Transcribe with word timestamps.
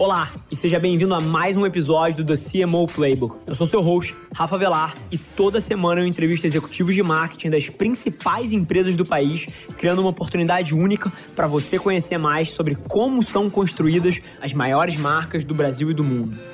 Olá 0.00 0.30
e 0.50 0.56
seja 0.56 0.78
bem-vindo 0.78 1.14
a 1.14 1.20
mais 1.20 1.58
um 1.58 1.66
episódio 1.66 2.24
do 2.24 2.34
The 2.34 2.42
CMO 2.42 2.86
Playbook. 2.86 3.36
Eu 3.46 3.54
sou 3.54 3.66
seu 3.66 3.82
host, 3.82 4.16
Rafa 4.34 4.56
Velar, 4.56 4.94
e 5.12 5.18
toda 5.18 5.60
semana 5.60 6.00
eu 6.00 6.06
entrevisto 6.06 6.46
executivos 6.46 6.94
de 6.94 7.02
marketing 7.02 7.50
das 7.50 7.68
principais 7.68 8.50
empresas 8.50 8.96
do 8.96 9.04
país, 9.04 9.44
criando 9.76 9.98
uma 9.98 10.08
oportunidade 10.08 10.74
única 10.74 11.12
para 11.36 11.46
você 11.46 11.78
conhecer 11.78 12.16
mais 12.16 12.52
sobre 12.52 12.76
como 12.76 13.22
são 13.22 13.50
construídas 13.50 14.18
as 14.40 14.54
maiores 14.54 14.96
marcas 14.96 15.44
do 15.44 15.54
Brasil 15.54 15.90
e 15.90 15.94
do 15.94 16.02
mundo. 16.02 16.34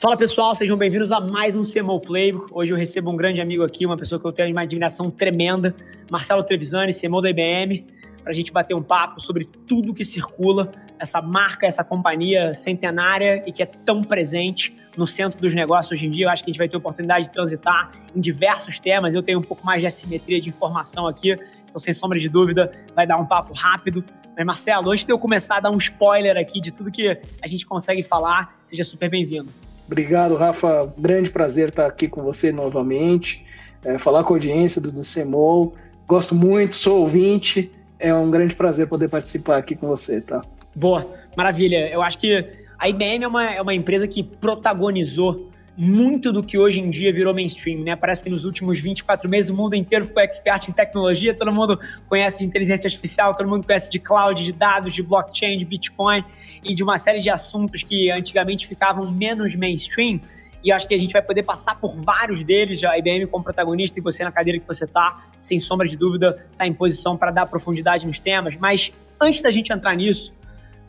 Fala 0.00 0.16
pessoal, 0.16 0.54
sejam 0.54 0.78
bem-vindos 0.78 1.12
a 1.12 1.20
mais 1.20 1.54
um 1.54 1.60
CMO 1.60 2.00
Playbook. 2.00 2.48
Hoje 2.52 2.72
eu 2.72 2.76
recebo 2.76 3.10
um 3.10 3.16
grande 3.16 3.38
amigo 3.38 3.62
aqui, 3.62 3.84
uma 3.84 3.98
pessoa 3.98 4.18
que 4.18 4.26
eu 4.26 4.32
tenho 4.32 4.50
uma 4.50 4.62
admiração 4.62 5.10
tremenda, 5.10 5.76
Marcelo 6.10 6.42
Trevisani, 6.42 6.90
CMO 6.98 7.20
da 7.20 7.28
IBM, 7.28 7.84
para 8.22 8.30
a 8.30 8.34
gente 8.34 8.50
bater 8.50 8.72
um 8.72 8.82
papo 8.82 9.20
sobre 9.20 9.44
tudo 9.44 9.92
que 9.92 10.02
circula, 10.02 10.72
essa 10.98 11.20
marca, 11.20 11.66
essa 11.66 11.84
companhia 11.84 12.54
centenária 12.54 13.42
e 13.46 13.52
que 13.52 13.62
é 13.62 13.66
tão 13.66 14.02
presente 14.02 14.74
no 14.96 15.06
centro 15.06 15.38
dos 15.38 15.54
negócios 15.54 15.92
hoje 15.92 16.06
em 16.06 16.10
dia. 16.10 16.24
Eu 16.24 16.30
acho 16.30 16.42
que 16.42 16.48
a 16.48 16.52
gente 16.52 16.58
vai 16.58 16.68
ter 16.70 16.78
oportunidade 16.78 17.26
de 17.26 17.32
transitar 17.32 17.92
em 18.16 18.20
diversos 18.22 18.80
temas. 18.80 19.14
Eu 19.14 19.22
tenho 19.22 19.38
um 19.38 19.42
pouco 19.42 19.66
mais 19.66 19.82
de 19.82 19.86
assimetria 19.86 20.40
de 20.40 20.48
informação 20.48 21.06
aqui, 21.06 21.38
então 21.68 21.78
sem 21.78 21.92
sombra 21.92 22.18
de 22.18 22.30
dúvida 22.30 22.72
vai 22.96 23.06
dar 23.06 23.18
um 23.18 23.26
papo 23.26 23.52
rápido. 23.52 24.02
Mas 24.34 24.46
Marcelo, 24.46 24.92
antes 24.92 25.04
de 25.04 25.12
eu 25.12 25.18
começar 25.18 25.58
a 25.58 25.60
dar 25.60 25.70
um 25.70 25.76
spoiler 25.76 26.38
aqui 26.38 26.58
de 26.58 26.70
tudo 26.70 26.90
que 26.90 27.20
a 27.42 27.46
gente 27.46 27.66
consegue 27.66 28.02
falar, 28.02 28.58
seja 28.64 28.82
super 28.82 29.10
bem-vindo. 29.10 29.52
Obrigado, 29.90 30.36
Rafa. 30.36 30.94
Grande 30.96 31.30
prazer 31.30 31.70
estar 31.70 31.84
aqui 31.84 32.06
com 32.06 32.22
você 32.22 32.52
novamente, 32.52 33.44
é, 33.84 33.98
falar 33.98 34.22
com 34.22 34.34
a 34.34 34.36
audiência 34.36 34.80
do 34.80 34.92
DCMOL. 34.92 35.74
Gosto 36.06 36.32
muito, 36.32 36.76
sou 36.76 37.00
ouvinte. 37.00 37.72
É 37.98 38.14
um 38.14 38.30
grande 38.30 38.54
prazer 38.54 38.86
poder 38.86 39.08
participar 39.08 39.56
aqui 39.56 39.74
com 39.74 39.88
você, 39.88 40.20
tá? 40.20 40.44
Boa, 40.76 41.04
maravilha. 41.36 41.88
Eu 41.88 42.02
acho 42.02 42.18
que 42.18 42.46
a 42.78 42.88
IBM 42.88 43.24
é 43.24 43.26
uma, 43.26 43.44
é 43.52 43.60
uma 43.60 43.74
empresa 43.74 44.06
que 44.06 44.22
protagonizou 44.22 45.49
muito 45.82 46.30
do 46.30 46.42
que 46.42 46.58
hoje 46.58 46.78
em 46.78 46.90
dia 46.90 47.10
virou 47.10 47.32
mainstream, 47.32 47.82
né? 47.82 47.96
Parece 47.96 48.22
que 48.22 48.28
nos 48.28 48.44
últimos 48.44 48.78
24 48.78 49.26
meses 49.30 49.50
o 49.50 49.54
mundo 49.54 49.74
inteiro 49.74 50.04
ficou 50.04 50.22
expert 50.22 50.68
em 50.68 50.72
tecnologia, 50.72 51.32
todo 51.32 51.50
mundo 51.50 51.80
conhece 52.06 52.40
de 52.40 52.44
inteligência 52.44 52.86
artificial, 52.86 53.34
todo 53.34 53.48
mundo 53.48 53.64
conhece 53.64 53.90
de 53.90 53.98
cloud, 53.98 54.44
de 54.44 54.52
dados, 54.52 54.94
de 54.94 55.02
blockchain, 55.02 55.56
de 55.56 55.64
Bitcoin 55.64 56.22
e 56.62 56.74
de 56.74 56.82
uma 56.82 56.98
série 56.98 57.20
de 57.20 57.30
assuntos 57.30 57.82
que 57.82 58.10
antigamente 58.10 58.68
ficavam 58.68 59.10
menos 59.10 59.54
mainstream. 59.54 60.20
E 60.62 60.70
acho 60.70 60.86
que 60.86 60.94
a 60.94 60.98
gente 60.98 61.12
vai 61.14 61.22
poder 61.22 61.44
passar 61.44 61.80
por 61.80 61.96
vários 61.96 62.44
deles, 62.44 62.84
a 62.84 62.98
IBM 62.98 63.26
como 63.28 63.42
protagonista 63.42 63.98
e 63.98 64.02
você 64.02 64.22
na 64.22 64.30
cadeira 64.30 64.58
que 64.60 64.66
você 64.66 64.84
está, 64.84 65.24
sem 65.40 65.58
sombra 65.58 65.88
de 65.88 65.96
dúvida, 65.96 66.46
está 66.52 66.66
em 66.66 66.74
posição 66.74 67.16
para 67.16 67.30
dar 67.30 67.46
profundidade 67.46 68.06
nos 68.06 68.20
temas. 68.20 68.54
Mas 68.56 68.92
antes 69.18 69.40
da 69.40 69.50
gente 69.50 69.72
entrar 69.72 69.96
nisso, 69.96 70.34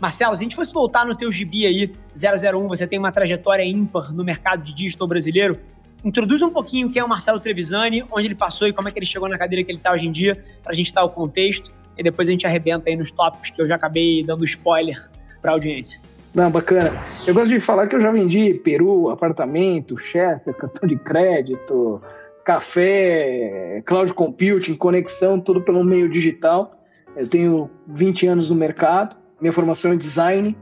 Marcelo, 0.02 0.36
se 0.36 0.42
a 0.42 0.46
gente 0.46 0.56
fosse 0.56 0.74
voltar 0.74 1.06
no 1.06 1.14
teu 1.14 1.32
gibi 1.32 1.64
aí, 1.68 1.94
001, 2.16 2.68
você 2.68 2.88
tem 2.88 2.98
uma 2.98 3.12
trajetória 3.12 3.64
ímpar 3.64 4.12
no 4.12 4.24
mercado 4.24 4.64
de 4.64 4.74
digital 4.74 5.08
brasileiro. 5.08 5.60
Introduz 6.04 6.42
um 6.42 6.50
pouquinho 6.50 6.90
quem 6.90 7.00
é 7.00 7.06
o 7.06 7.08
Marcelo 7.08 7.40
Trevisani, 7.40 8.04
onde 8.12 8.26
ele 8.26 8.34
passou 8.34 8.68
e 8.68 8.74
como 8.74 8.90
é 8.90 8.92
que 8.92 8.98
ele 8.98 9.06
chegou 9.06 9.30
na 9.30 9.38
cadeira 9.38 9.64
que 9.64 9.70
ele 9.70 9.78
está 9.78 9.94
hoje 9.94 10.08
em 10.08 10.12
dia, 10.12 10.44
para 10.64 10.72
a 10.72 10.76
gente 10.76 10.92
dar 10.92 11.04
o 11.04 11.10
contexto. 11.10 11.72
E 11.96 12.02
depois 12.02 12.28
a 12.28 12.32
gente 12.32 12.48
arrebenta 12.48 12.90
aí 12.90 12.96
nos 12.96 13.12
tópicos 13.12 13.52
que 13.52 13.62
eu 13.62 13.68
já 13.68 13.76
acabei 13.76 14.24
dando 14.24 14.44
spoiler 14.44 14.98
para 15.40 15.52
a 15.52 15.54
audiência. 15.54 16.02
Não, 16.34 16.50
bacana. 16.50 16.90
Eu 17.28 17.36
gosto 17.36 17.50
de 17.50 17.60
falar 17.60 17.86
que 17.86 17.96
eu 17.96 18.02
já 18.02 18.12
vendi 18.12 18.56
peru, 18.56 19.12
apartamento, 19.12 20.00
Chester, 20.00 20.52
cartão 20.56 20.90
de 20.90 20.96
crédito, 20.96 22.02
café, 22.44 23.84
cloud 23.86 24.12
computing, 24.16 24.74
conexão, 24.74 25.40
tudo 25.40 25.62
pelo 25.62 25.84
meio 25.84 26.10
digital. 26.10 26.76
Eu 27.16 27.28
tenho 27.28 27.70
20 27.88 28.26
anos 28.26 28.50
no 28.50 28.56
mercado 28.56 29.21
minha 29.42 29.52
formação 29.52 29.92
é 29.92 29.96
design, 29.96 30.56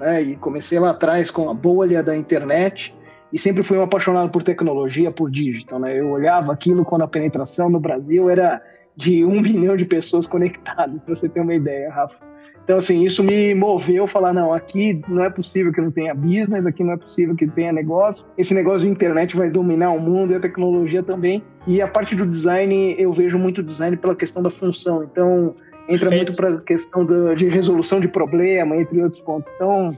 né, 0.00 0.22
e 0.22 0.36
comecei 0.36 0.78
lá 0.78 0.90
atrás 0.90 1.30
com 1.30 1.50
a 1.50 1.54
bolha 1.54 2.02
da 2.02 2.16
internet, 2.16 2.94
e 3.32 3.38
sempre 3.38 3.62
fui 3.62 3.78
um 3.78 3.82
apaixonado 3.82 4.30
por 4.30 4.42
tecnologia, 4.42 5.10
por 5.10 5.30
digital. 5.30 5.78
Né? 5.78 6.00
Eu 6.00 6.10
olhava 6.10 6.52
aquilo 6.52 6.84
quando 6.84 7.02
a 7.02 7.08
penetração 7.08 7.70
no 7.70 7.80
Brasil 7.80 8.28
era 8.28 8.60
de 8.96 9.24
um 9.24 9.40
milhão 9.40 9.76
de 9.76 9.84
pessoas 9.84 10.26
conectadas, 10.26 11.00
para 11.02 11.14
você 11.14 11.28
ter 11.28 11.40
uma 11.40 11.54
ideia, 11.54 11.90
Rafa. 11.90 12.32
Então, 12.64 12.78
assim, 12.78 13.02
isso 13.02 13.24
me 13.24 13.54
moveu 13.54 14.06
falar, 14.06 14.32
não, 14.32 14.54
aqui 14.54 15.02
não 15.08 15.24
é 15.24 15.30
possível 15.30 15.72
que 15.72 15.80
não 15.80 15.90
tenha 15.90 16.14
business, 16.14 16.64
aqui 16.64 16.84
não 16.84 16.92
é 16.92 16.96
possível 16.96 17.34
que 17.34 17.46
tenha 17.48 17.72
negócio. 17.72 18.24
Esse 18.38 18.54
negócio 18.54 18.86
de 18.86 18.88
internet 18.88 19.36
vai 19.36 19.50
dominar 19.50 19.90
o 19.90 19.98
mundo 19.98 20.32
e 20.32 20.36
a 20.36 20.40
tecnologia 20.40 21.02
também. 21.02 21.42
E 21.66 21.82
a 21.82 21.88
parte 21.88 22.14
do 22.14 22.24
design, 22.24 22.94
eu 22.98 23.12
vejo 23.12 23.36
muito 23.36 23.64
design 23.64 23.96
pela 23.96 24.14
questão 24.14 24.42
da 24.42 24.50
função. 24.50 25.02
Então, 25.02 25.56
entra 25.88 26.10
muito 26.10 26.34
para 26.34 26.48
a 26.50 26.60
questão 26.60 27.04
do, 27.04 27.34
de 27.34 27.48
resolução 27.48 28.00
de 28.00 28.08
problema, 28.08 28.76
entre 28.76 29.02
outros 29.02 29.20
pontos. 29.22 29.52
Então, 29.54 29.96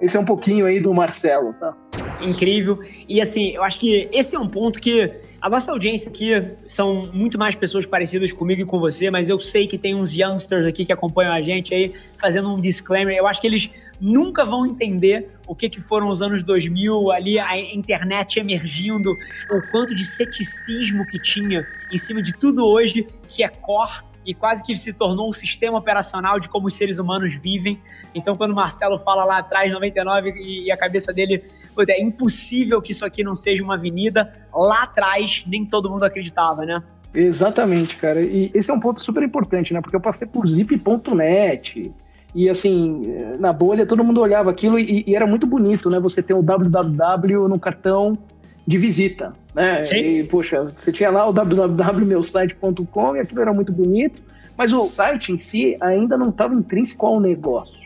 esse 0.00 0.16
é 0.16 0.20
um 0.20 0.24
pouquinho 0.24 0.66
aí 0.66 0.80
do 0.80 0.92
Marcelo, 0.92 1.52
tá? 1.54 1.74
Incrível. 2.22 2.80
E 3.08 3.20
assim, 3.20 3.50
eu 3.50 3.62
acho 3.62 3.78
que 3.78 4.08
esse 4.12 4.34
é 4.34 4.38
um 4.38 4.48
ponto 4.48 4.80
que 4.80 5.10
a 5.40 5.48
nossa 5.48 5.70
audiência 5.70 6.10
aqui 6.10 6.30
são 6.66 7.08
muito 7.12 7.38
mais 7.38 7.54
pessoas 7.54 7.86
parecidas 7.86 8.32
comigo 8.32 8.62
e 8.62 8.64
com 8.64 8.78
você, 8.78 9.10
mas 9.10 9.28
eu 9.28 9.38
sei 9.38 9.66
que 9.66 9.78
tem 9.78 9.94
uns 9.94 10.12
youngsters 10.12 10.66
aqui 10.66 10.84
que 10.84 10.92
acompanham 10.92 11.32
a 11.32 11.40
gente 11.40 11.74
aí, 11.74 11.92
fazendo 12.18 12.52
um 12.52 12.60
disclaimer. 12.60 13.14
Eu 13.14 13.26
acho 13.26 13.40
que 13.40 13.46
eles 13.46 13.70
nunca 14.00 14.44
vão 14.44 14.66
entender 14.66 15.28
o 15.46 15.54
que, 15.54 15.68
que 15.68 15.80
foram 15.80 16.08
os 16.08 16.22
anos 16.22 16.42
2000, 16.42 17.10
ali 17.12 17.38
a 17.38 17.56
internet 17.58 18.38
emergindo, 18.38 19.10
o 19.50 19.70
quanto 19.70 19.94
de 19.94 20.04
ceticismo 20.04 21.06
que 21.06 21.20
tinha 21.20 21.66
em 21.92 21.98
cima 21.98 22.20
de 22.22 22.32
tudo 22.32 22.64
hoje 22.64 23.06
que 23.28 23.42
é 23.42 23.48
core 23.48 24.02
e 24.24 24.34
quase 24.34 24.64
que 24.64 24.76
se 24.76 24.92
tornou 24.92 25.28
um 25.28 25.32
sistema 25.32 25.78
operacional 25.78 26.40
de 26.40 26.48
como 26.48 26.66
os 26.66 26.74
seres 26.74 26.98
humanos 26.98 27.34
vivem. 27.34 27.78
Então, 28.14 28.36
quando 28.36 28.52
o 28.52 28.54
Marcelo 28.54 28.98
fala 28.98 29.24
lá 29.24 29.38
atrás, 29.38 29.72
99, 29.72 30.34
e, 30.36 30.70
a 30.70 30.76
cabeça 30.76 31.12
dele, 31.12 31.42
é 31.88 32.00
impossível 32.00 32.80
que 32.80 32.92
isso 32.92 33.04
aqui 33.04 33.22
não 33.22 33.34
seja 33.34 33.62
uma 33.62 33.74
avenida, 33.74 34.32
lá 34.52 34.84
atrás 34.84 35.44
nem 35.46 35.64
todo 35.64 35.90
mundo 35.90 36.04
acreditava, 36.04 36.64
né? 36.64 36.82
Exatamente, 37.14 37.96
cara. 37.96 38.20
E 38.20 38.50
esse 38.54 38.70
é 38.70 38.74
um 38.74 38.80
ponto 38.80 39.02
super 39.02 39.22
importante, 39.22 39.72
né? 39.72 39.80
Porque 39.80 39.96
eu 39.96 40.00
passei 40.00 40.26
por 40.26 40.46
zip.net. 40.48 41.92
E 42.34 42.50
assim, 42.50 43.02
na 43.38 43.52
bolha 43.52 43.86
todo 43.86 44.02
mundo 44.02 44.20
olhava 44.20 44.50
aquilo 44.50 44.76
e, 44.76 45.04
e, 45.06 45.14
era 45.14 45.24
muito 45.24 45.46
bonito, 45.46 45.88
né? 45.88 46.00
Você 46.00 46.20
ter 46.20 46.34
o 46.34 46.42
www 46.42 47.48
no 47.48 47.60
cartão 47.60 48.18
de 48.66 48.78
visita, 48.78 49.32
né? 49.54 49.82
Sim. 49.82 49.96
E, 49.96 50.24
poxa, 50.24 50.72
você 50.76 50.90
tinha 50.90 51.10
lá 51.10 51.28
o 51.28 51.32
www.meusite.com 51.32 53.16
e 53.16 53.20
aquilo 53.20 53.40
era 53.40 53.52
muito 53.52 53.72
bonito, 53.72 54.22
mas 54.56 54.72
o 54.72 54.88
site 54.88 55.32
em 55.32 55.38
si 55.38 55.76
ainda 55.80 56.16
não 56.16 56.30
estava 56.30 56.54
intrínseco 56.54 57.06
ao 57.06 57.20
negócio. 57.20 57.84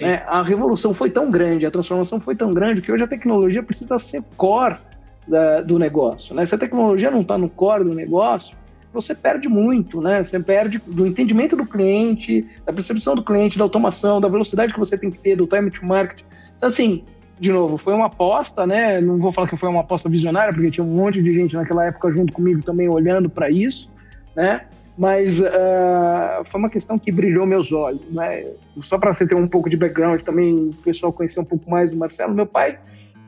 Né? 0.00 0.22
A 0.26 0.42
revolução 0.42 0.94
foi 0.94 1.10
tão 1.10 1.30
grande, 1.30 1.66
a 1.66 1.70
transformação 1.70 2.18
foi 2.18 2.34
tão 2.34 2.52
grande 2.54 2.80
que 2.80 2.90
hoje 2.90 3.02
a 3.02 3.06
tecnologia 3.06 3.62
precisa 3.62 3.98
ser 3.98 4.22
core 4.36 4.76
da, 5.28 5.60
do 5.60 5.78
negócio. 5.78 6.34
Né? 6.34 6.46
Se 6.46 6.54
a 6.54 6.58
tecnologia 6.58 7.10
não 7.10 7.20
está 7.20 7.36
no 7.36 7.48
core 7.48 7.84
do 7.84 7.94
negócio, 7.94 8.56
você 8.92 9.14
perde 9.14 9.48
muito, 9.48 10.00
né? 10.02 10.22
Você 10.22 10.38
perde 10.38 10.78
do 10.86 11.06
entendimento 11.06 11.56
do 11.56 11.64
cliente, 11.64 12.46
da 12.66 12.72
percepção 12.72 13.14
do 13.14 13.24
cliente, 13.24 13.56
da 13.56 13.64
automação, 13.64 14.20
da 14.20 14.28
velocidade 14.28 14.72
que 14.72 14.78
você 14.78 14.98
tem 14.98 15.10
que 15.10 15.18
ter, 15.18 15.34
do 15.34 15.46
time 15.46 15.70
to 15.70 15.84
market. 15.84 16.22
Então, 16.58 16.68
assim, 16.68 17.02
de 17.38 17.50
novo, 17.50 17.76
foi 17.76 17.94
uma 17.94 18.06
aposta, 18.06 18.66
né? 18.66 19.00
Não 19.00 19.18
vou 19.18 19.32
falar 19.32 19.48
que 19.48 19.56
foi 19.56 19.68
uma 19.68 19.80
aposta 19.80 20.08
visionária, 20.08 20.52
porque 20.52 20.70
tinha 20.70 20.84
um 20.84 20.94
monte 20.94 21.22
de 21.22 21.32
gente 21.32 21.54
naquela 21.54 21.84
época 21.84 22.12
junto 22.12 22.32
comigo 22.32 22.62
também 22.62 22.88
olhando 22.88 23.28
para 23.28 23.50
isso, 23.50 23.90
né? 24.36 24.62
Mas 24.96 25.40
uh, 25.40 26.44
foi 26.44 26.60
uma 26.60 26.68
questão 26.68 26.98
que 26.98 27.10
brilhou 27.10 27.46
meus 27.46 27.72
olhos, 27.72 28.14
né? 28.14 28.42
Só 28.82 28.98
para 28.98 29.14
você 29.14 29.26
ter 29.26 29.34
um 29.34 29.48
pouco 29.48 29.68
de 29.68 29.76
background 29.76 30.20
também, 30.20 30.68
o 30.68 30.74
pessoal 30.84 31.12
conhecer 31.12 31.40
um 31.40 31.44
pouco 31.44 31.70
mais 31.70 31.90
do 31.90 31.96
Marcelo, 31.96 32.34
meu 32.34 32.46
pai 32.46 32.78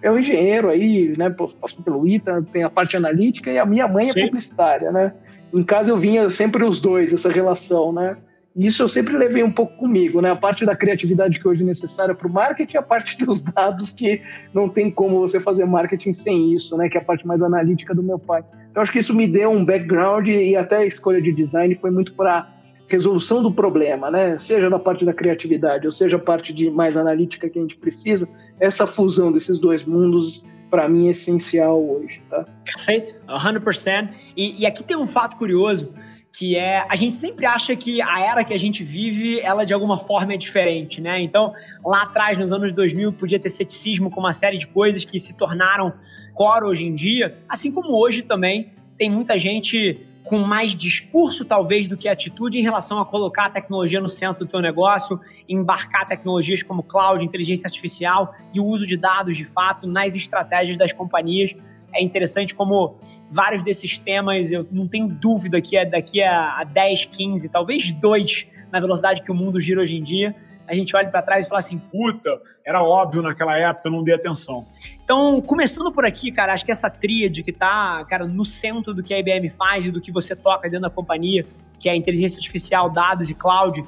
é 0.05 0.11
um 0.11 0.19
engenheiro 0.19 0.69
aí, 0.69 1.15
né? 1.17 1.31
Passou 1.31 1.83
pelo 1.83 2.07
ITA, 2.07 2.45
tem 2.53 2.63
a 2.63 2.71
parte 2.71 2.95
analítica 2.95 3.51
e 3.51 3.59
a 3.59 3.65
minha 3.65 3.89
mãe 3.89 4.11
é 4.11 4.13
Sim. 4.13 4.27
publicitária, 4.27 4.93
né? 4.93 5.15
Em 5.53 5.63
casa 5.63 5.91
eu 5.91 5.97
vinha 5.97 6.29
sempre 6.29 6.63
os 6.63 6.79
dois, 6.79 7.13
essa 7.13 7.33
relação, 7.33 7.91
né? 7.91 8.17
Isso 8.57 8.83
eu 8.83 8.89
sempre 8.89 9.17
levei 9.17 9.43
um 9.43 9.51
pouco 9.51 9.77
comigo, 9.77 10.21
né? 10.21 10.31
A 10.31 10.37
parte 10.37 10.65
da 10.65 10.77
criatividade 10.77 11.41
que 11.41 11.49
hoje 11.49 11.63
é 11.63 11.67
necessária 11.67 12.15
para 12.15 12.29
o 12.29 12.33
marketing, 12.33 12.77
a 12.77 12.83
parte 12.83 13.17
dos 13.25 13.43
dados 13.43 13.91
que 13.91 14.23
não 14.53 14.69
tem 14.69 14.91
como 14.91 15.19
você 15.19 15.41
fazer 15.41 15.65
marketing 15.65 16.15
sem 16.15 16.55
isso, 16.55 16.77
né? 16.77 16.89
Que 16.89 16.97
é 16.97 17.01
a 17.01 17.05
parte 17.05 17.27
mais 17.27 17.43
analítica 17.43 17.95
do 17.95 18.03
meu 18.03 18.19
pai. 18.19 18.45
Então 18.71 18.83
acho 18.83 18.93
que 18.93 19.01
isso 19.01 19.15
me 19.15 19.27
deu 19.27 19.51
um 19.51 19.65
background 19.65 20.29
e 20.29 20.57
até 20.57 20.77
a 20.79 20.87
escolha 20.87 21.21
de 21.21 21.33
design 21.33 21.75
foi 21.77 21.91
muito 21.91 22.15
para 22.15 22.49
resolução 22.89 23.43
do 23.43 23.51
problema, 23.51 24.11
né? 24.11 24.39
Seja 24.39 24.71
da 24.71 24.79
parte 24.79 25.05
da 25.05 25.13
criatividade 25.13 25.87
ou 25.87 25.93
seja 25.93 26.17
a 26.17 26.21
parte 26.21 26.53
de 26.53 26.71
mais 26.71 26.97
analítica 26.97 27.49
que 27.49 27.59
a 27.59 27.63
gente 27.63 27.77
precisa, 27.77 28.29
essa 28.61 28.87
fusão 28.87 29.33
desses 29.33 29.59
dois 29.59 29.85
mundos 29.85 30.47
para 30.71 30.89
mim, 30.89 31.09
essencial 31.09 31.81
hoje. 31.81 32.21
Tá? 32.29 32.45
Perfeito, 32.65 33.15
100%. 33.29 34.11
E, 34.37 34.63
e 34.63 34.67
aqui 34.67 34.83
tem 34.83 34.97
um 34.97 35.07
fato 35.07 35.37
curioso, 35.37 35.93
que 36.37 36.57
é 36.57 36.85
a 36.89 36.97
gente 36.97 37.15
sempre 37.15 37.47
acha 37.47 37.77
que 37.77 38.03
a 38.03 38.21
era 38.21 38.45
que 38.45 38.53
a 38.53 38.59
gente 38.59 38.83
vive, 38.83 39.39
ela 39.41 39.65
de 39.65 39.73
alguma 39.73 39.97
forma 39.97 40.35
é 40.35 40.37
diferente, 40.37 41.01
né? 41.01 41.23
Então, 41.23 41.55
lá 41.85 42.03
atrás, 42.03 42.37
nos 42.37 42.53
anos 42.53 42.73
2000, 42.73 43.13
podia 43.13 43.39
ter 43.39 43.51
ceticismo 43.51 44.11
com 44.11 44.19
uma 44.19 44.33
série 44.33 44.59
de 44.59 44.67
coisas 44.67 45.05
que 45.05 45.21
se 45.21 45.37
tornaram 45.37 45.93
core 46.33 46.65
hoje 46.65 46.85
em 46.85 46.93
dia, 46.93 47.39
assim 47.49 47.71
como 47.71 47.97
hoje 47.97 48.23
também 48.23 48.73
tem 48.99 49.09
muita 49.09 49.39
gente 49.39 50.01
com 50.25 50.39
mais 50.39 50.75
discurso, 50.75 51.45
talvez, 51.45 51.87
do 51.87 51.97
que 51.97 52.09
atitude 52.09 52.59
em 52.59 52.63
relação 52.63 52.99
a 52.99 53.05
colocar 53.05 53.47
a 53.47 53.51
tecnologia 53.51 54.01
no 54.01 54.09
centro 54.09 54.45
do 54.45 54.51
teu 54.51 54.61
negócio, 54.61 55.21
embarcar 55.49 56.07
tecnologias 56.07 56.63
como 56.63 56.83
cloud, 56.83 57.23
inteligência 57.23 57.67
artificial 57.67 58.35
e 58.53 58.59
o 58.59 58.65
uso 58.65 58.87
de 58.87 58.97
dados, 58.97 59.37
de 59.37 59.45
fato, 59.45 59.87
nas 59.87 60.17
estratégias 60.17 60.77
das 60.77 60.93
companhias. 60.93 61.55
É 61.95 62.03
interessante 62.03 62.55
como 62.55 62.97
vários 63.31 63.63
desses 63.63 63.97
temas, 63.97 64.51
eu 64.51 64.67
não 64.71 64.89
tenho 64.89 65.09
dúvida 65.09 65.61
que 65.61 65.77
é 65.77 65.85
daqui 65.85 66.23
a 66.23 66.65
10, 66.65 67.07
15, 67.07 67.49
talvez 67.49 67.91
dois, 67.93 68.47
na 68.73 68.81
velocidade 68.81 69.23
que 69.23 69.31
o 69.31 69.35
mundo 69.35 69.61
gira 69.61 69.81
hoje 69.81 69.97
em 69.97 70.03
dia, 70.03 70.35
a 70.67 70.75
gente 70.75 70.97
olha 70.97 71.09
para 71.09 71.23
trás 71.23 71.45
e 71.45 71.49
fala 71.49 71.61
assim, 71.61 71.79
puta, 71.79 72.31
era 72.65 72.83
óbvio 72.83 73.23
naquela 73.23 73.57
época, 73.57 73.89
eu 73.89 73.93
não 73.93 74.03
dei 74.03 74.15
atenção. 74.15 74.67
Então, 75.05 75.41
começando 75.43 75.93
por 75.93 76.05
aqui, 76.05 76.33
cara, 76.33 76.53
acho 76.53 76.65
que 76.65 76.73
essa 76.73 76.89
tríade 76.89 77.43
que 77.43 77.53
tá, 77.53 78.05
cara, 78.09 78.27
no 78.27 78.45
centro 78.45 78.95
do 78.95 79.03
que 79.03 79.13
a 79.13 79.19
IBM 79.19 79.51
faz 79.51 79.85
e 79.85 79.91
do 79.91 80.01
que 80.01 80.11
você 80.11 80.35
toca 80.35 80.69
dentro 80.69 80.83
da 80.83 80.91
companhia, 80.91 81.45
que 81.79 81.89
é 81.89 81.95
inteligência 81.95 82.39
artificial, 82.39 82.89
dados 82.89 83.29
e 83.29 83.35
cloud, 83.35 83.85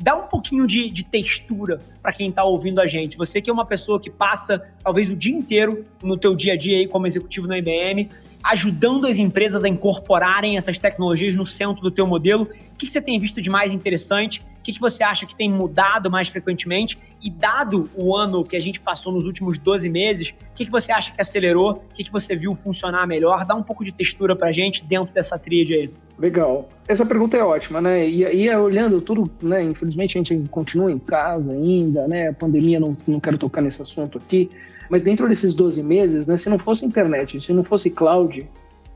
dá 0.00 0.16
um 0.16 0.26
pouquinho 0.26 0.66
de, 0.66 0.88
de 0.88 1.04
textura 1.04 1.80
para 2.00 2.12
quem 2.12 2.30
está 2.30 2.42
ouvindo 2.42 2.80
a 2.80 2.86
gente. 2.86 3.18
Você 3.18 3.42
que 3.42 3.50
é 3.50 3.52
uma 3.52 3.66
pessoa 3.66 4.00
que 4.00 4.08
passa 4.08 4.66
talvez 4.82 5.10
o 5.10 5.16
dia 5.16 5.36
inteiro 5.36 5.84
no 6.02 6.16
teu 6.16 6.34
dia 6.34 6.54
a 6.54 6.56
dia 6.56 6.78
aí 6.78 6.88
como 6.88 7.06
executivo 7.06 7.46
na 7.46 7.58
IBM, 7.58 8.08
ajudando 8.42 9.06
as 9.06 9.18
empresas 9.18 9.62
a 9.62 9.68
incorporarem 9.68 10.56
essas 10.56 10.78
tecnologias 10.78 11.36
no 11.36 11.44
centro 11.44 11.82
do 11.82 11.90
teu 11.90 12.06
modelo. 12.06 12.44
O 12.44 12.76
que, 12.78 12.86
que 12.86 12.92
você 12.92 13.02
tem 13.02 13.20
visto 13.20 13.42
de 13.42 13.50
mais 13.50 13.72
interessante? 13.72 14.40
O 14.58 14.62
que, 14.62 14.72
que 14.72 14.80
você 14.80 15.02
acha 15.02 15.26
que 15.26 15.34
tem 15.34 15.50
mudado 15.50 16.10
mais 16.10 16.28
frequentemente? 16.28 16.98
E 17.22 17.30
dado 17.30 17.90
o 17.94 18.16
ano 18.16 18.42
que 18.42 18.56
a 18.56 18.60
gente 18.60 18.80
passou 18.80 19.12
nos 19.12 19.26
últimos 19.26 19.58
12 19.58 19.88
meses, 19.90 20.30
o 20.30 20.54
que, 20.54 20.64
que 20.64 20.70
você 20.70 20.92
acha 20.92 21.12
que 21.12 21.20
acelerou? 21.20 21.72
O 21.90 21.94
que, 21.94 22.04
que 22.04 22.12
você 22.12 22.34
viu 22.34 22.54
funcionar 22.54 23.06
melhor? 23.06 23.44
Dá 23.44 23.54
um 23.54 23.62
pouco 23.62 23.84
de 23.84 23.92
textura 23.92 24.34
para 24.34 24.48
a 24.48 24.52
gente 24.52 24.82
dentro 24.82 25.12
dessa 25.12 25.38
tríade 25.38 25.74
aí. 25.74 25.90
Legal. 26.20 26.68
Essa 26.86 27.06
pergunta 27.06 27.36
é 27.36 27.42
ótima, 27.42 27.80
né? 27.80 28.06
E, 28.06 28.22
e 28.22 28.54
olhando 28.54 29.00
tudo, 29.00 29.30
né? 29.40 29.62
Infelizmente 29.62 30.18
a 30.18 30.22
gente 30.22 30.48
continua 30.50 30.92
em 30.92 30.98
casa 30.98 31.50
ainda, 31.50 32.06
né? 32.06 32.28
A 32.28 32.32
pandemia, 32.32 32.78
não, 32.78 32.94
não 33.08 33.18
quero 33.18 33.38
tocar 33.38 33.62
nesse 33.62 33.80
assunto 33.80 34.18
aqui, 34.18 34.50
mas 34.90 35.02
dentro 35.02 35.26
desses 35.26 35.54
12 35.54 35.82
meses, 35.82 36.26
né? 36.26 36.36
Se 36.36 36.50
não 36.50 36.58
fosse 36.58 36.84
internet, 36.84 37.40
se 37.40 37.52
não 37.54 37.64
fosse 37.64 37.88
cloud, 37.88 38.46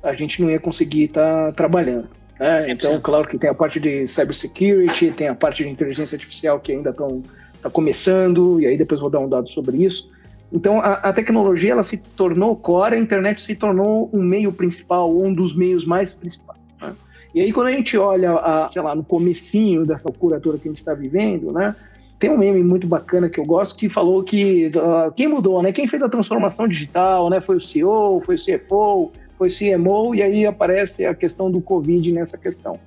a 0.03 0.13
gente 0.13 0.43
não 0.43 0.51
ia 0.51 0.61
conseguir 0.61 1.05
estar 1.05 1.47
tá 1.47 1.53
trabalhando. 1.53 2.09
Né? 2.39 2.67
Então, 2.69 3.01
claro 3.01 3.27
que 3.27 3.39
tem 3.39 3.49
a 3.49 3.55
parte 3.55 3.81
de 3.81 4.07
cybersecurity, 4.07 5.13
tem 5.13 5.29
a 5.29 5.35
parte 5.35 5.65
de 5.65 5.71
inteligência 5.71 6.17
artificial 6.17 6.61
que 6.61 6.73
ainda 6.73 6.91
estão 6.91 7.23
tá 7.63 7.71
começando, 7.71 8.61
e 8.61 8.67
aí 8.67 8.77
depois 8.77 9.01
vou 9.01 9.09
dar 9.09 9.21
um 9.21 9.29
dado 9.29 9.49
sobre 9.49 9.83
isso. 9.83 10.11
Então, 10.53 10.79
a, 10.79 10.95
a, 10.95 11.13
tecnologia 11.13 11.73
ela 11.73 11.83
se 11.83 11.97
tornou 11.97 12.55
core, 12.55 12.95
a 12.95 12.99
internet 12.99 13.43
se 13.43 13.55
tornou 13.55 14.11
um 14.13 14.23
meio 14.23 14.53
principal, 14.53 15.17
um 15.17 15.33
dos 15.33 15.57
meios 15.57 15.87
mais 15.87 16.13
principais. 16.13 16.54
E 17.35 17.41
aí, 17.41 17.53
quando 17.53 17.67
a 17.67 17.73
gente 17.73 17.99
olha, 17.99 18.33
a, 18.33 18.71
sei 18.73 18.81
lá, 18.81 18.95
no 18.95 19.03
comecinho 19.03 19.85
dessa 19.85 20.11
curatura 20.13 20.57
que 20.57 20.69
a 20.69 20.71
gente 20.71 20.79
está 20.79 20.95
vivendo, 20.95 21.51
né? 21.51 21.75
Tem 22.19 22.31
um 22.31 22.39
meme 22.39 22.63
muito 22.63 22.87
bacana 22.87 23.29
que 23.29 23.41
eu 23.41 23.45
gosto 23.45 23.77
que 23.77 23.89
falou 23.89 24.23
que 24.23 24.69
uh, 24.69 25.13
quem 25.13 25.27
mudou, 25.27 25.61
né? 25.61 25.73
Quem 25.73 25.89
fez 25.89 26.01
a 26.01 26.09
transformação 26.09 26.69
digital, 26.69 27.29
né? 27.29 27.41
Foi 27.41 27.57
o 27.57 27.61
CEO, 27.61 28.23
foi 28.25 28.37
o 28.37 28.39
CFO, 28.39 29.13
foi 29.37 29.49
CMO, 29.51 30.15
e 30.15 30.23
aí 30.23 30.47
aparece 30.47 31.05
a 31.05 31.13
questão 31.13 31.51
do 31.51 31.61
Covid 31.61 32.13
nessa 32.13 32.39
questão. 32.39 32.79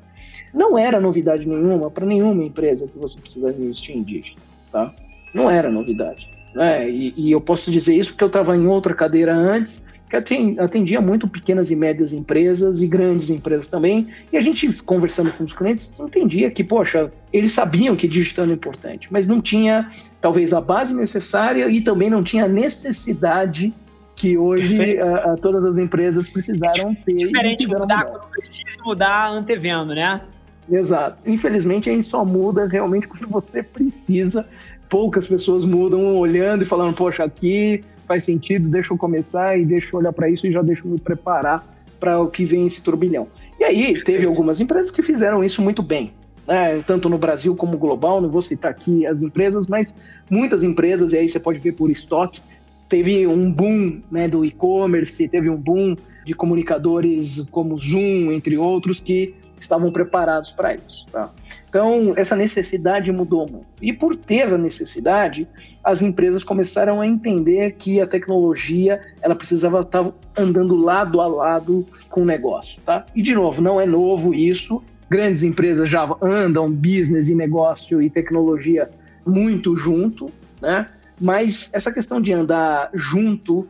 Não 0.53 0.77
era 0.77 0.99
novidade 0.99 1.45
nenhuma 1.45 1.91
para 1.91 2.05
nenhuma 2.05 2.43
empresa 2.43 2.87
que 2.87 2.97
você 2.97 3.19
precisa 3.19 3.49
investir 3.49 3.97
em 3.97 4.01
digital, 4.01 4.43
tá? 4.71 4.93
Não 5.33 5.49
era 5.49 5.69
novidade. 5.69 6.29
Né? 6.55 6.89
E, 6.89 7.13
e 7.17 7.31
eu 7.31 7.41
posso 7.41 7.69
dizer 7.69 7.95
isso 7.95 8.11
porque 8.11 8.23
eu 8.23 8.27
estava 8.27 8.55
em 8.55 8.65
outra 8.65 8.93
cadeira 8.93 9.35
antes, 9.35 9.81
que 10.09 10.15
atendia 10.15 11.01
muito 11.01 11.27
pequenas 11.27 11.69
e 11.69 11.75
médias 11.75 12.13
empresas 12.13 12.81
e 12.81 12.87
grandes 12.87 13.29
empresas 13.29 13.67
também. 13.67 14.07
E 14.31 14.37
a 14.37 14.41
gente, 14.41 14.71
conversando 14.83 15.31
com 15.33 15.43
os 15.43 15.53
clientes, 15.53 15.93
entendia 15.99 16.49
que, 16.49 16.63
poxa, 16.63 17.11
eles 17.31 17.51
sabiam 17.51 17.95
que 17.95 18.07
digital 18.07 18.45
era 18.45 18.53
importante, 18.53 19.07
mas 19.11 19.27
não 19.27 19.41
tinha, 19.41 19.91
talvez, 20.21 20.53
a 20.53 20.61
base 20.61 20.93
necessária 20.93 21.69
e 21.69 21.81
também 21.81 22.09
não 22.09 22.23
tinha 22.23 22.45
a 22.45 22.47
necessidade 22.47 23.73
que 24.15 24.37
hoje 24.37 24.97
a, 24.99 25.33
a, 25.33 25.35
todas 25.35 25.63
as 25.63 25.77
empresas 25.77 26.27
precisaram 26.29 26.95
ter. 26.95 27.13
Diferente 27.13 27.67
mudar 27.67 28.05
quando 28.05 28.29
precisa 28.31 28.77
mudar 28.83 29.29
antevendo, 29.29 29.93
né? 29.93 30.21
Exato. 30.69 31.17
Infelizmente, 31.25 31.89
a 31.89 31.93
gente 31.93 32.07
só 32.07 32.25
muda 32.25 32.65
realmente 32.65 33.07
quando 33.07 33.29
você 33.29 33.61
precisa. 33.61 34.47
Poucas 34.89 35.27
pessoas 35.27 35.65
mudam 35.65 36.17
olhando 36.17 36.63
e 36.63 36.65
falando, 36.65 36.95
poxa, 36.95 37.23
aqui 37.23 37.83
faz 38.07 38.23
sentido, 38.23 38.69
deixa 38.69 38.93
eu 38.93 38.97
começar 38.97 39.59
e 39.59 39.65
deixa 39.65 39.89
eu 39.93 39.99
olhar 39.99 40.13
para 40.13 40.29
isso 40.29 40.47
e 40.47 40.51
já 40.51 40.61
deixa 40.61 40.83
eu 40.85 40.91
me 40.91 40.99
preparar 40.99 41.65
para 41.99 42.19
o 42.19 42.29
que 42.29 42.45
vem 42.45 42.65
esse 42.65 42.81
turbilhão. 42.81 43.27
E 43.59 43.63
aí, 43.63 44.01
teve 44.03 44.25
algumas 44.25 44.59
empresas 44.61 44.91
que 44.91 45.01
fizeram 45.01 45.43
isso 45.43 45.61
muito 45.61 45.81
bem. 45.81 46.11
Né? 46.47 46.81
tanto 46.87 47.09
no 47.09 47.17
Brasil 47.17 47.53
como 47.57 47.77
global, 47.77 48.21
não 48.21 48.29
vou 48.29 48.41
citar 48.41 48.71
aqui 48.71 49.05
as 49.05 49.21
empresas, 49.21 49.67
mas 49.67 49.93
muitas 50.29 50.63
empresas, 50.63 51.11
e 51.11 51.17
aí 51.17 51.27
você 51.27 51.41
pode 51.41 51.59
ver 51.59 51.73
por 51.73 51.89
estoque, 51.89 52.39
teve 52.87 53.27
um 53.27 53.51
boom 53.51 54.01
né, 54.09 54.29
do 54.29 54.45
e-commerce, 54.45 55.27
teve 55.27 55.49
um 55.49 55.57
boom 55.57 55.97
de 56.25 56.33
comunicadores 56.33 57.43
como 57.51 57.77
Zoom, 57.77 58.31
entre 58.31 58.57
outros, 58.57 59.01
que 59.01 59.35
estavam 59.59 59.91
preparados 59.91 60.51
para 60.51 60.75
isso. 60.75 61.05
Tá? 61.11 61.29
Então, 61.69 62.13
essa 62.15 62.35
necessidade 62.35 63.11
mudou 63.11 63.47
muito. 63.49 63.67
E 63.81 63.91
por 63.91 64.15
ter 64.15 64.53
a 64.53 64.57
necessidade, 64.57 65.47
as 65.83 66.01
empresas 66.01 66.43
começaram 66.43 67.01
a 67.01 67.07
entender 67.07 67.73
que 67.73 67.99
a 67.99 68.07
tecnologia 68.07 69.01
ela 69.21 69.35
precisava 69.35 69.81
estar 69.81 70.09
andando 70.37 70.75
lado 70.75 71.19
a 71.19 71.27
lado 71.27 71.85
com 72.09 72.21
o 72.21 72.25
negócio. 72.25 72.79
Tá? 72.85 73.05
E, 73.13 73.21
de 73.21 73.33
novo, 73.35 73.61
não 73.61 73.79
é 73.79 73.85
novo 73.85 74.33
isso. 74.33 74.81
Grandes 75.09 75.43
empresas 75.43 75.89
já 75.89 76.09
andam 76.21 76.71
business 76.71 77.29
e 77.29 77.35
negócio 77.35 78.01
e 78.01 78.09
tecnologia 78.09 78.89
muito 79.25 79.75
junto, 79.75 80.29
né? 80.61 80.87
Mas 81.19 81.69
essa 81.73 81.91
questão 81.91 82.21
de 82.21 82.31
andar 82.31 82.89
junto, 82.93 83.67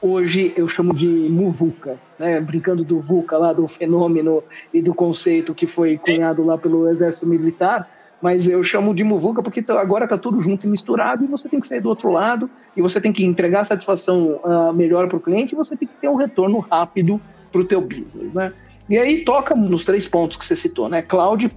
hoje 0.00 0.52
eu 0.56 0.66
chamo 0.68 0.94
de 0.94 1.06
muvuca, 1.06 1.98
né? 2.18 2.40
brincando 2.40 2.84
do 2.84 3.00
VUCA 3.00 3.36
lá, 3.36 3.52
do 3.52 3.66
fenômeno 3.68 4.42
e 4.72 4.80
do 4.80 4.94
conceito 4.94 5.54
que 5.54 5.66
foi 5.66 5.98
cunhado 5.98 6.44
lá 6.44 6.56
pelo 6.56 6.88
Exército 6.88 7.26
Militar, 7.26 7.88
mas 8.20 8.48
eu 8.48 8.62
chamo 8.62 8.94
de 8.94 9.02
muvuca 9.02 9.42
porque 9.42 9.62
tá, 9.62 9.80
agora 9.80 10.04
está 10.04 10.18
tudo 10.18 10.40
junto 10.40 10.66
e 10.66 10.70
misturado 10.70 11.24
e 11.24 11.26
você 11.26 11.48
tem 11.48 11.60
que 11.60 11.66
sair 11.66 11.80
do 11.80 11.88
outro 11.88 12.10
lado 12.10 12.50
e 12.76 12.82
você 12.82 13.00
tem 13.00 13.12
que 13.12 13.24
entregar 13.24 13.64
satisfação 13.64 14.40
uh, 14.44 14.72
melhor 14.72 15.08
para 15.08 15.16
o 15.16 15.20
cliente 15.20 15.54
e 15.54 15.56
você 15.56 15.76
tem 15.76 15.88
que 15.88 15.94
ter 15.94 16.08
um 16.08 16.16
retorno 16.16 16.58
rápido 16.58 17.20
para 17.50 17.60
o 17.60 17.64
teu 17.64 17.80
business, 17.80 18.34
né? 18.34 18.52
E 18.88 18.98
aí 18.98 19.24
toca 19.24 19.54
nos 19.54 19.84
três 19.84 20.06
pontos 20.06 20.36
que 20.36 20.44
você 20.44 20.56
citou, 20.56 20.88
né? 20.88 21.00
Cloud, 21.00 21.50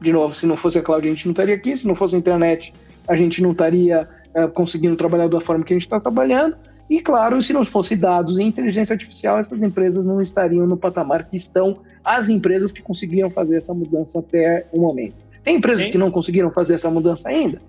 de 0.00 0.12
novo, 0.12 0.34
se 0.34 0.46
não 0.46 0.56
fosse 0.56 0.78
a 0.78 0.82
cloud 0.82 1.06
a 1.06 1.10
gente 1.10 1.26
não 1.26 1.32
estaria 1.32 1.54
aqui, 1.54 1.76
se 1.76 1.86
não 1.86 1.94
fosse 1.94 2.14
a 2.14 2.18
internet 2.18 2.72
a 3.06 3.16
gente 3.16 3.42
não 3.42 3.52
estaria 3.52 4.08
é, 4.34 4.46
conseguindo 4.46 4.96
trabalhar 4.96 5.28
da 5.28 5.40
forma 5.40 5.64
que 5.64 5.72
a 5.72 5.76
gente 5.76 5.86
está 5.86 6.00
trabalhando. 6.00 6.56
E, 6.88 7.00
claro, 7.00 7.42
se 7.42 7.52
não 7.52 7.64
fosse 7.64 7.96
dados 7.96 8.38
e 8.38 8.42
inteligência 8.42 8.92
artificial, 8.92 9.38
essas 9.38 9.62
empresas 9.62 10.04
não 10.04 10.20
estariam 10.20 10.66
no 10.66 10.76
patamar 10.76 11.24
que 11.24 11.36
estão 11.36 11.78
as 12.04 12.28
empresas 12.28 12.70
que 12.72 12.82
conseguiram 12.82 13.30
fazer 13.30 13.56
essa 13.56 13.72
mudança 13.72 14.18
até 14.18 14.66
o 14.70 14.80
momento. 14.80 15.16
Tem 15.42 15.56
empresas 15.56 15.84
Sim. 15.84 15.90
que 15.90 15.98
não 15.98 16.10
conseguiram 16.10 16.50
fazer 16.50 16.74
essa 16.74 16.90
mudança 16.90 17.28
ainda? 17.28 17.60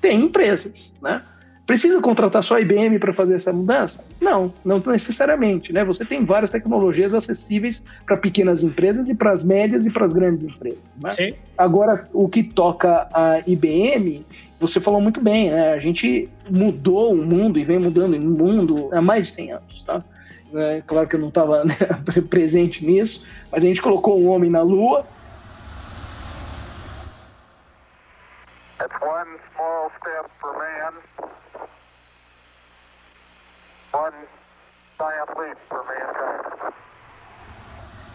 Tem 0.00 0.20
empresas, 0.20 0.92
né? 1.02 1.22
Precisa 1.70 2.00
contratar 2.00 2.42
só 2.42 2.56
a 2.56 2.60
IBM 2.60 2.98
para 2.98 3.14
fazer 3.14 3.36
essa 3.36 3.52
mudança? 3.52 4.04
Não, 4.20 4.52
não 4.64 4.82
necessariamente. 4.84 5.72
Né? 5.72 5.84
Você 5.84 6.04
tem 6.04 6.24
várias 6.24 6.50
tecnologias 6.50 7.14
acessíveis 7.14 7.80
para 8.04 8.16
pequenas 8.16 8.64
empresas 8.64 9.08
e 9.08 9.14
para 9.14 9.30
as 9.30 9.40
médias 9.40 9.86
e 9.86 9.90
para 9.90 10.04
as 10.04 10.12
grandes 10.12 10.42
empresas. 10.42 10.80
Né? 11.00 11.32
Agora, 11.56 12.08
o 12.12 12.28
que 12.28 12.42
toca 12.42 13.06
a 13.14 13.40
IBM, 13.46 14.26
você 14.58 14.80
falou 14.80 15.00
muito 15.00 15.20
bem, 15.20 15.52
né? 15.52 15.72
a 15.72 15.78
gente 15.78 16.28
mudou 16.50 17.12
o 17.12 17.16
mundo 17.24 17.56
e 17.56 17.64
vem 17.64 17.78
mudando 17.78 18.16
o 18.16 18.20
mundo 18.20 18.88
há 18.92 19.00
mais 19.00 19.28
de 19.28 19.34
100 19.34 19.52
anos. 19.52 19.84
Tá? 19.84 20.02
É, 20.52 20.82
claro 20.84 21.06
que 21.06 21.14
eu 21.14 21.20
não 21.20 21.28
estava 21.28 21.64
né, 21.64 21.76
presente 22.28 22.84
nisso, 22.84 23.24
mas 23.48 23.62
a 23.62 23.66
gente 23.68 23.80
colocou 23.80 24.20
um 24.20 24.28
homem 24.28 24.50
na 24.50 24.60
Lua. 24.60 25.06
That's 28.76 29.00
one 29.00 29.38
small 29.54 29.92
step 30.00 30.28
for 30.40 30.52
man. 30.54 30.89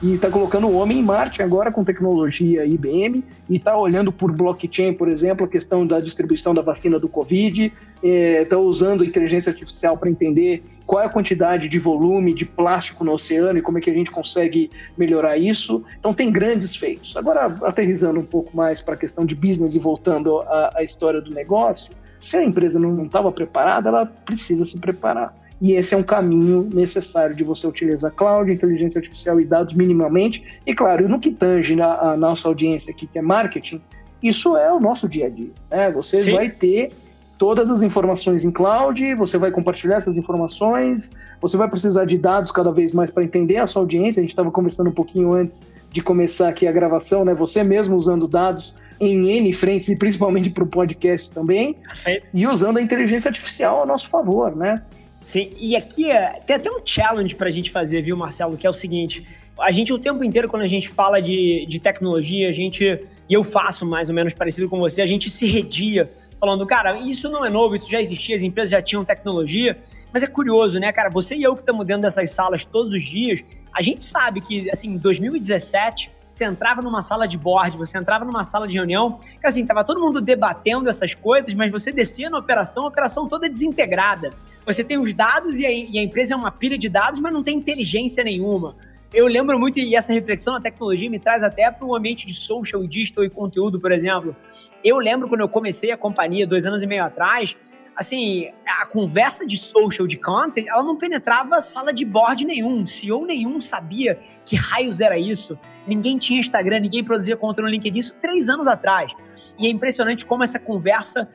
E 0.03 0.13
está 0.13 0.29
colocando 0.29 0.67
o 0.67 0.75
homem 0.75 0.99
em 0.99 1.03
Marte 1.03 1.41
agora 1.41 1.71
com 1.71 1.83
tecnologia 1.83 2.65
IBM 2.65 3.23
e 3.49 3.55
está 3.55 3.77
olhando 3.77 4.11
por 4.11 4.31
blockchain, 4.31 4.93
por 4.93 5.07
exemplo, 5.07 5.45
a 5.45 5.49
questão 5.49 5.87
da 5.87 6.01
distribuição 6.01 6.53
da 6.53 6.61
vacina 6.61 6.99
do 6.99 7.07
Covid, 7.07 7.65
está 7.65 8.07
é, 8.07 8.45
tá 8.45 8.57
usando 8.57 9.05
inteligência 9.05 9.51
artificial 9.51 9.97
para 9.97 10.09
entender 10.09 10.63
qual 10.85 11.01
é 11.01 11.05
a 11.05 11.09
quantidade 11.09 11.69
de 11.69 11.79
volume 11.79 12.33
de 12.33 12.45
plástico 12.45 13.03
no 13.03 13.13
oceano 13.13 13.57
e 13.57 13.61
como 13.61 13.77
é 13.77 13.81
que 13.81 13.89
a 13.89 13.93
gente 13.93 14.11
consegue 14.11 14.69
melhorar 14.97 15.37
isso. 15.37 15.83
Então 15.97 16.13
tem 16.13 16.29
grandes 16.29 16.75
feitos. 16.75 17.15
Agora, 17.15 17.45
aterrizando 17.63 18.19
um 18.19 18.25
pouco 18.25 18.55
mais 18.55 18.81
para 18.81 18.95
a 18.95 18.97
questão 18.97 19.25
de 19.25 19.33
business 19.33 19.75
e 19.75 19.79
voltando 19.79 20.41
à, 20.41 20.73
à 20.75 20.83
história 20.83 21.21
do 21.21 21.31
negócio, 21.31 21.91
se 22.19 22.35
a 22.35 22.43
empresa 22.43 22.77
não 22.77 23.05
estava 23.05 23.31
preparada, 23.31 23.89
ela 23.89 24.05
precisa 24.05 24.65
se 24.65 24.77
preparar. 24.77 25.33
E 25.61 25.73
esse 25.73 25.93
é 25.93 25.97
um 25.97 26.03
caminho 26.03 26.69
necessário 26.73 27.35
de 27.35 27.43
você 27.43 27.65
utilizar 27.65 28.11
cloud, 28.11 28.51
inteligência 28.51 28.99
artificial 28.99 29.39
e 29.39 29.45
dados 29.45 29.73
minimamente. 29.73 30.43
E 30.65 30.73
claro, 30.73 31.07
no 31.07 31.19
que 31.19 31.31
tange 31.31 31.79
a, 31.81 32.11
a 32.11 32.17
nossa 32.17 32.47
audiência 32.47 32.91
aqui, 32.91 33.07
que 33.07 33.17
é 33.17 33.21
marketing, 33.21 33.81
isso 34.21 34.57
é 34.57 34.71
o 34.71 34.79
nosso 34.79 35.07
dia 35.07 35.27
a 35.27 35.29
dia. 35.29 35.51
Né? 35.71 35.91
Você 35.91 36.19
Sim. 36.19 36.33
vai 36.33 36.49
ter 36.49 36.91
todas 37.37 37.69
as 37.69 37.81
informações 37.81 38.43
em 38.43 38.51
cloud, 38.51 39.13
você 39.15 39.37
vai 39.37 39.51
compartilhar 39.51 39.97
essas 39.97 40.17
informações, 40.17 41.11
você 41.41 41.57
vai 41.57 41.69
precisar 41.69 42.05
de 42.05 42.17
dados 42.17 42.51
cada 42.51 42.71
vez 42.71 42.93
mais 42.93 43.11
para 43.11 43.23
entender 43.23 43.57
a 43.57 43.67
sua 43.67 43.81
audiência. 43.81 44.19
A 44.19 44.23
gente 44.23 44.31
estava 44.31 44.51
conversando 44.51 44.89
um 44.89 44.93
pouquinho 44.93 45.33
antes 45.33 45.61
de 45.91 46.01
começar 46.01 46.49
aqui 46.49 46.67
a 46.67 46.71
gravação, 46.71 47.23
né? 47.23 47.33
Você 47.33 47.63
mesmo 47.63 47.95
usando 47.95 48.27
dados 48.27 48.77
em 48.99 49.29
N 49.29 49.53
frentes 49.53 49.89
e 49.89 49.95
principalmente 49.95 50.49
para 50.49 50.63
o 50.63 50.67
podcast 50.67 51.31
também. 51.31 51.73
Perfeito. 51.73 52.29
E 52.33 52.47
usando 52.47 52.77
a 52.77 52.81
inteligência 52.81 53.29
artificial 53.29 53.83
a 53.83 53.85
nosso 53.85 54.09
favor, 54.09 54.55
né? 54.55 54.81
Sim, 55.25 55.49
e 55.57 55.75
aqui 55.75 56.09
é, 56.09 56.39
tem 56.45 56.55
até 56.55 56.71
um 56.71 56.79
challenge 56.85 57.35
para 57.35 57.47
a 57.47 57.51
gente 57.51 57.71
fazer, 57.71 58.03
viu, 58.03 58.15
Marcelo, 58.15 58.55
que 58.55 58.65
é 58.65 58.69
o 58.69 58.73
seguinte: 58.73 59.27
a 59.59 59.71
gente 59.71 59.91
o 59.91 59.97
tempo 59.97 60.23
inteiro, 60.23 60.47
quando 60.47 60.61
a 60.61 60.67
gente 60.67 60.87
fala 60.87 61.19
de, 61.19 61.65
de 61.67 61.79
tecnologia, 61.79 62.47
a 62.47 62.51
gente, 62.51 62.85
e 62.85 63.33
eu 63.33 63.43
faço 63.43 63.87
mais 63.87 64.07
ou 64.07 64.13
menos 64.13 64.35
parecido 64.35 64.69
com 64.69 64.79
você, 64.79 65.01
a 65.01 65.05
gente 65.07 65.27
se 65.31 65.47
redia 65.47 66.11
falando, 66.39 66.63
cara, 66.67 66.99
isso 66.99 67.27
não 67.27 67.43
é 67.43 67.49
novo, 67.49 67.73
isso 67.73 67.89
já 67.89 67.99
existia, 67.99 68.35
as 68.35 68.43
empresas 68.43 68.69
já 68.69 68.81
tinham 68.83 69.03
tecnologia, 69.03 69.79
mas 70.13 70.21
é 70.21 70.27
curioso, 70.27 70.79
né, 70.79 70.91
cara? 70.91 71.09
Você 71.09 71.35
e 71.35 71.41
eu 71.41 71.55
que 71.55 71.61
estamos 71.61 71.87
dentro 71.87 72.03
dessas 72.03 72.29
salas 72.29 72.63
todos 72.63 72.93
os 72.93 73.03
dias, 73.03 73.43
a 73.73 73.81
gente 73.81 74.03
sabe 74.03 74.41
que, 74.41 74.69
assim, 74.69 74.89
em 74.89 74.97
2017, 74.97 76.11
você 76.29 76.45
entrava 76.45 76.81
numa 76.81 77.01
sala 77.01 77.27
de 77.27 77.37
board, 77.37 77.77
você 77.77 77.97
entrava 77.97 78.25
numa 78.25 78.43
sala 78.43 78.67
de 78.67 78.73
reunião, 78.73 79.19
que 79.39 79.47
assim, 79.47 79.65
tava 79.65 79.83
todo 79.83 80.01
mundo 80.01 80.19
debatendo 80.19 80.89
essas 80.89 81.13
coisas, 81.13 81.53
mas 81.53 81.71
você 81.71 81.91
descia 81.91 82.29
na 82.29 82.37
operação, 82.37 82.83
a 82.83 82.87
operação 82.87 83.27
toda 83.27 83.47
desintegrada. 83.47 84.31
Você 84.65 84.83
tem 84.83 84.97
os 84.97 85.13
dados 85.13 85.59
e 85.59 85.65
a, 85.65 85.71
e 85.71 85.97
a 85.99 86.03
empresa 86.03 86.33
é 86.33 86.37
uma 86.37 86.51
pilha 86.51 86.77
de 86.77 86.89
dados, 86.89 87.19
mas 87.19 87.31
não 87.31 87.43
tem 87.43 87.57
inteligência 87.57 88.23
nenhuma. 88.23 88.75
Eu 89.13 89.27
lembro 89.27 89.57
muito, 89.57 89.79
e 89.79 89.95
essa 89.95 90.11
reflexão 90.11 90.53
na 90.53 90.59
tecnologia 90.59 91.09
me 91.09 91.19
traz 91.19 91.41
até 91.41 91.71
para 91.71 91.85
o 91.85 91.95
ambiente 91.95 92.27
de 92.27 92.33
social, 92.33 92.85
digital 92.85 93.23
e 93.23 93.29
conteúdo, 93.29 93.79
por 93.79 93.91
exemplo. 93.91 94.35
Eu 94.83 94.97
lembro 94.97 95.29
quando 95.29 95.41
eu 95.41 95.47
comecei 95.47 95.91
a 95.91 95.97
companhia 95.97 96.45
dois 96.45 96.65
anos 96.65 96.83
e 96.83 96.85
meio 96.85 97.03
atrás, 97.03 97.55
assim, 97.95 98.51
a 98.67 98.85
conversa 98.85 99.47
de 99.47 99.57
social, 99.57 100.05
de 100.05 100.17
content, 100.17 100.67
ela 100.67 100.83
não 100.83 100.97
penetrava 100.97 101.61
sala 101.61 101.93
de 101.93 102.03
board 102.03 102.43
nenhum. 102.43 102.85
CEO 102.85 103.25
nenhum 103.25 103.61
sabia 103.61 104.19
que 104.45 104.55
raios 104.55 104.99
era 104.99 105.17
isso. 105.17 105.57
Ninguém 105.87 106.17
tinha 106.17 106.39
Instagram, 106.39 106.79
ninguém 106.79 107.03
produzia 107.03 107.37
conteúdo 107.37 107.67
no 107.67 107.71
LinkedIn, 107.71 107.99
isso 107.99 108.15
três 108.19 108.49
anos 108.49 108.67
atrás. 108.67 109.11
E 109.57 109.67
é 109.67 109.69
impressionante 109.69 110.25
como 110.25 110.43
essa 110.43 110.59
conversa 110.59 111.29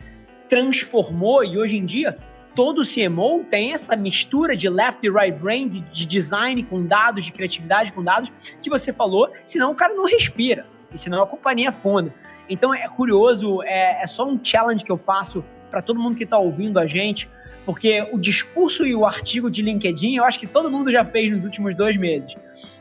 transformou 0.48 1.44
e 1.44 1.56
hoje 1.56 1.76
em 1.76 1.84
dia 1.84 2.18
todo 2.54 2.82
CMO 2.82 3.44
tem 3.44 3.72
essa 3.72 3.94
mistura 3.94 4.56
de 4.56 4.68
left 4.68 5.06
e 5.06 5.10
right 5.10 5.38
brain, 5.38 5.68
de, 5.68 5.80
de, 5.80 6.04
design 6.04 6.62
com 6.64 6.84
dados, 6.84 7.24
de 7.24 7.32
criatividade 7.32 7.92
com 7.92 8.02
dados, 8.02 8.30
que 8.60 8.68
você 8.68 8.92
falou, 8.92 9.30
senão 9.46 9.70
o 9.70 9.74
cara 9.74 9.94
não 9.94 10.04
respira, 10.04 10.66
e 10.92 10.98
senão 10.98 11.22
a 11.22 11.26
companhia 11.26 11.68
afunda. 11.68 12.12
Então 12.48 12.74
é 12.74 12.88
curioso, 12.88 13.62
é, 13.62 14.02
é 14.02 14.06
só 14.06 14.28
um 14.28 14.38
challenge 14.42 14.84
que 14.84 14.90
eu 14.90 14.96
faço 14.96 15.44
para 15.70 15.80
todo 15.82 16.00
mundo 16.00 16.16
que 16.16 16.24
está 16.24 16.38
ouvindo 16.38 16.78
a 16.78 16.86
gente, 16.86 17.28
porque 17.64 18.06
o 18.12 18.18
discurso 18.18 18.86
e 18.86 18.94
o 18.94 19.06
artigo 19.06 19.50
de 19.50 19.62
LinkedIn 19.62 20.16
eu 20.16 20.24
acho 20.24 20.40
que 20.40 20.46
todo 20.46 20.70
mundo 20.70 20.90
já 20.90 21.04
fez 21.04 21.32
nos 21.32 21.44
últimos 21.44 21.74
dois 21.74 21.96
meses. 21.96 22.34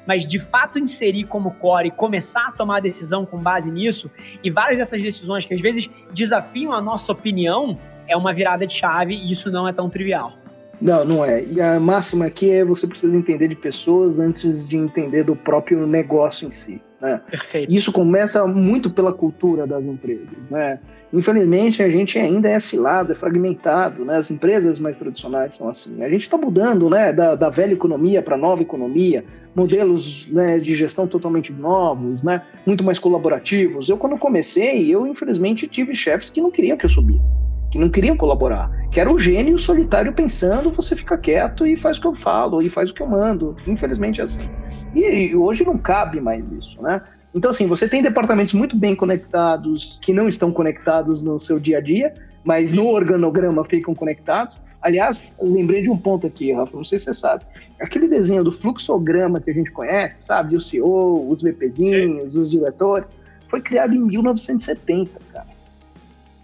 Mas 0.06 0.28
de 0.28 0.40
fato 0.40 0.80
inserir 0.80 1.26
como 1.26 1.52
core 1.52 1.90
e 1.90 1.92
começar 1.92 2.48
a 2.48 2.52
tomar 2.52 2.82
decisão 2.82 3.26
com 3.26 3.38
base 3.38 3.70
nisso, 3.70 4.10
e 4.44 4.50
várias 4.50 4.80
dessas 4.80 5.02
decisões 5.02 5.46
que 5.46 5.54
às 5.54 5.62
vezes 5.62 5.90
desafiam 6.14 6.74
a 6.74 6.82
nossa 6.82 7.12
opinião, 7.12 7.78
é 8.08 8.18
uma 8.18 8.34
virada 8.34 8.66
de 8.66 8.74
chave 8.74 9.14
e 9.14 9.32
isso 9.32 9.52
não 9.52 9.68
é 9.68 9.74
tão 9.74 9.90
trivial. 9.90 10.34
Não, 10.82 11.04
não 11.04 11.26
é. 11.26 11.44
E 11.44 11.60
a 11.62 11.80
máxima 11.80 12.26
aqui 12.26 12.50
é 12.50 12.64
você 12.64 12.88
precisa 12.88 13.16
entender 13.16 13.48
de 13.48 13.56
pessoas 13.56 14.20
antes 14.20 14.68
de 14.68 14.78
entender 14.78 15.24
do 15.24 15.36
próprio 15.36 15.86
negócio 15.86 16.48
em 16.48 16.52
si. 16.52 16.82
Né? 17.02 17.22
Perfeito. 17.30 17.72
Isso 17.72 17.92
começa 17.92 18.46
muito 18.46 18.90
pela 18.90 19.14
cultura 19.14 19.66
das 19.66 19.86
empresas, 19.86 20.50
né? 20.50 20.80
Infelizmente, 21.14 21.82
a 21.82 21.90
gente 21.90 22.20
ainda 22.20 22.50
é 22.50 22.60
cilado, 22.60 23.14
é 23.14 23.16
fragmentado, 23.16 24.04
né? 24.04 24.18
As 24.18 24.30
empresas 24.30 24.80
mais 24.80 24.98
tradicionais 24.98 25.56
são 25.56 25.70
assim. 25.70 26.04
A 26.04 26.10
gente 26.10 26.24
está 26.24 26.38
mudando, 26.38 26.90
né, 26.90 27.12
da, 27.14 27.36
da 27.36 27.50
velha 27.50 27.74
economia 27.74 28.22
para 28.22 28.36
a 28.36 28.38
nova 28.38 28.62
economia, 28.62 29.24
modelos 29.56 30.28
né, 30.30 30.60
de 30.60 30.76
gestão 30.76 31.08
totalmente 31.08 31.52
novos, 31.52 32.22
né, 32.22 32.44
muito 32.66 32.84
mais 32.84 33.00
colaborativos. 33.00 33.90
Eu, 33.90 33.98
quando 33.98 34.18
comecei, 34.18 34.94
eu, 34.94 35.08
infelizmente, 35.08 35.68
tive 35.68 35.96
chefes 35.96 36.30
que 36.30 36.42
não 36.42 36.52
queriam 36.52 36.78
que 36.78 36.86
eu 36.86 36.90
subisse 36.90 37.34
que 37.72 37.78
não 37.78 37.90
queriam 37.90 38.18
colaborar, 38.18 38.70
que 38.92 39.00
era 39.00 39.12
o 39.12 39.20
gênio 39.20 39.58
solitário 39.58 40.12
pensando, 40.14 40.72
você 40.72 40.96
fica 40.96 41.18
quieto 41.18 41.66
e 41.66 41.78
faz 41.78 41.98
o 41.98 42.02
que 42.02 42.08
eu 42.08 42.16
falo, 42.16 42.62
e 42.62 42.70
faz 42.70 42.90
o 42.90 42.94
que 42.94 43.02
eu 43.02 43.08
mando. 43.08 43.56
Infelizmente 43.68 44.22
é 44.22 44.24
assim. 44.24 44.50
E, 44.96 45.36
hoje 45.36 45.64
não 45.64 45.78
cabe 45.78 46.20
mais 46.20 46.52
isso, 46.52 46.82
né? 46.82 47.02
Então, 47.34 47.52
assim, 47.52 47.68
você 47.68 47.88
tem 47.88 48.02
departamentos 48.02 48.56
muito 48.56 48.76
bem 48.76 48.96
conectados, 48.96 50.00
que 50.02 50.12
não 50.12 50.28
estão 50.28 50.52
conectados 50.52 51.24
no 51.24 51.40
seu 51.40 51.60
dia 51.60 51.78
a 51.78 51.82
dia, 51.82 52.14
mas 52.44 52.72
no 52.72 52.88
organograma 52.88 53.64
ficam 53.66 53.94
conectados. 53.94 54.58
Aliás, 54.82 55.32
lembrei 55.40 55.84
de 55.84 55.90
um 55.90 55.98
ponto 55.98 56.26
aqui, 56.26 56.52
Rafa, 56.52 56.76
não 56.76 56.86
sei 56.86 56.98
se 56.98 57.06
você 57.06 57.14
sabe. 57.14 57.44
Aquele 57.80 58.08
desenho 58.08 58.44
do 58.44 58.52
fluxograma 58.52 59.40
que 59.40 59.52
a 59.52 59.54
gente 59.54 59.70
conhece, 59.72 60.22
sabe? 60.22 60.56
O 60.56 60.62
CEO, 60.62 61.30
os 61.30 61.44
VPzinhos, 61.44 62.34
Sim. 62.34 62.42
os 62.42 62.50
diretores, 62.50 63.06
foi 63.48 63.62
criado 63.62 63.94
em 63.94 64.00
1970, 64.00 65.12
cara 65.29 65.29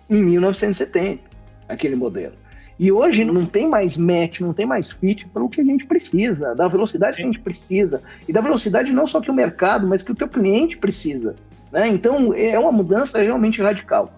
em 0.10 0.24
1970, 0.24 1.22
aquele 1.68 1.96
modelo. 1.96 2.34
E 2.78 2.92
hoje 2.92 3.24
não 3.24 3.46
tem 3.46 3.68
mais 3.68 3.96
match, 3.96 4.42
não 4.42 4.54
tem 4.54 4.66
mais 4.66 4.90
fit 4.90 5.26
para 5.28 5.44
o 5.44 5.50
que 5.50 5.62
a 5.62 5.64
gente 5.64 5.86
precisa, 5.86 6.54
da 6.54 6.68
velocidade 6.68 7.16
que 7.16 7.22
a 7.22 7.26
gente 7.26 7.40
precisa. 7.40 8.02
E 8.28 8.34
da 8.34 8.42
velocidade 8.42 8.92
não 8.92 9.08
só 9.08 9.22
que 9.22 9.32
o 9.32 9.34
mercado, 9.34 9.88
mas 9.88 10.04
que 10.04 10.12
o 10.12 10.16
teu 10.16 10.28
cliente 10.28 10.78
precisa. 10.78 11.36
Né? 11.72 11.88
Então 11.88 12.34
é 12.34 12.60
uma 12.60 12.72
mudança 12.72 13.22
realmente 13.22 13.62
radical. 13.62 14.12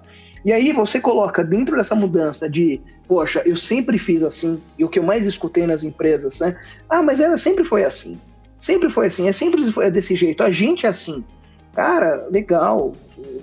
E 0.43 0.51
aí 0.51 0.71
você 0.71 0.99
coloca 0.99 1.43
dentro 1.43 1.75
dessa 1.75 1.93
mudança 1.93 2.49
de, 2.49 2.81
poxa, 3.07 3.41
eu 3.45 3.57
sempre 3.57 3.99
fiz 3.99 4.23
assim, 4.23 4.59
e 4.77 4.83
o 4.83 4.89
que 4.89 4.97
eu 4.97 5.03
mais 5.03 5.25
escutei 5.25 5.67
nas 5.67 5.83
empresas, 5.83 6.39
né? 6.39 6.55
Ah, 6.89 7.03
mas 7.03 7.19
ela 7.19 7.37
sempre 7.37 7.63
foi 7.63 7.83
assim. 7.83 8.19
Sempre 8.59 8.89
foi 8.89 9.07
assim, 9.07 9.27
é 9.27 9.33
sempre 9.33 9.71
foi 9.71 9.91
desse 9.91 10.15
jeito. 10.15 10.41
A 10.41 10.51
gente 10.51 10.85
é 10.85 10.89
assim. 10.89 11.23
Cara, 11.77 12.27
legal, 12.31 12.93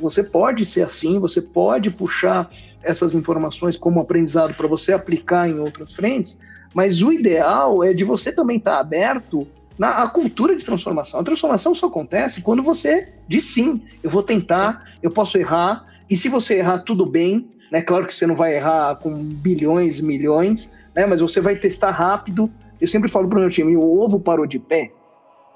você 0.01 0.21
pode 0.21 0.67
ser 0.67 0.83
assim, 0.83 1.21
você 1.21 1.41
pode 1.41 1.89
puxar 1.89 2.51
essas 2.83 3.15
informações 3.15 3.77
como 3.77 4.01
aprendizado 4.01 4.55
para 4.55 4.67
você 4.67 4.93
aplicar 4.93 5.49
em 5.49 5.61
outras 5.61 5.93
frentes, 5.93 6.41
mas 6.75 7.01
o 7.01 7.13
ideal 7.13 7.85
é 7.85 7.95
de 7.95 8.03
você 8.03 8.33
também 8.33 8.57
estar 8.57 8.73
tá 8.73 8.81
aberto 8.81 9.47
na 9.79 10.05
cultura 10.09 10.57
de 10.57 10.65
transformação. 10.65 11.21
A 11.21 11.23
transformação 11.23 11.77
só 11.77 11.87
acontece 11.87 12.43
quando 12.43 12.61
você 12.61 13.13
diz 13.29 13.55
sim, 13.55 13.85
eu 14.03 14.11
vou 14.11 14.25
tentar, 14.25 14.85
eu 15.01 15.13
posso 15.13 15.39
errar, 15.39 15.87
e 16.11 16.17
se 16.17 16.29
você 16.29 16.57
errar, 16.57 16.81
tudo 16.81 17.07
bem, 17.07 17.49
né? 17.71 17.83
Claro 17.83 18.05
que 18.05 18.13
você 18.13 18.27
não 18.27 18.35
vai 18.35 18.57
errar 18.57 18.97
com 18.97 19.15
bilhões, 19.15 20.01
milhões, 20.01 20.73
né? 20.93 21.07
Mas 21.07 21.21
você 21.21 21.41
vai 21.41 21.55
testar 21.55 21.93
rápido. 21.93 22.51
Eu 22.81 22.89
sempre 22.89 23.09
falo 23.09 23.29
para 23.29 23.39
o 23.39 23.41
meu 23.43 23.51
time, 23.51 23.77
o 23.77 24.01
ovo 24.03 24.19
parou 24.19 24.45
de 24.45 24.59
pé, 24.59 24.91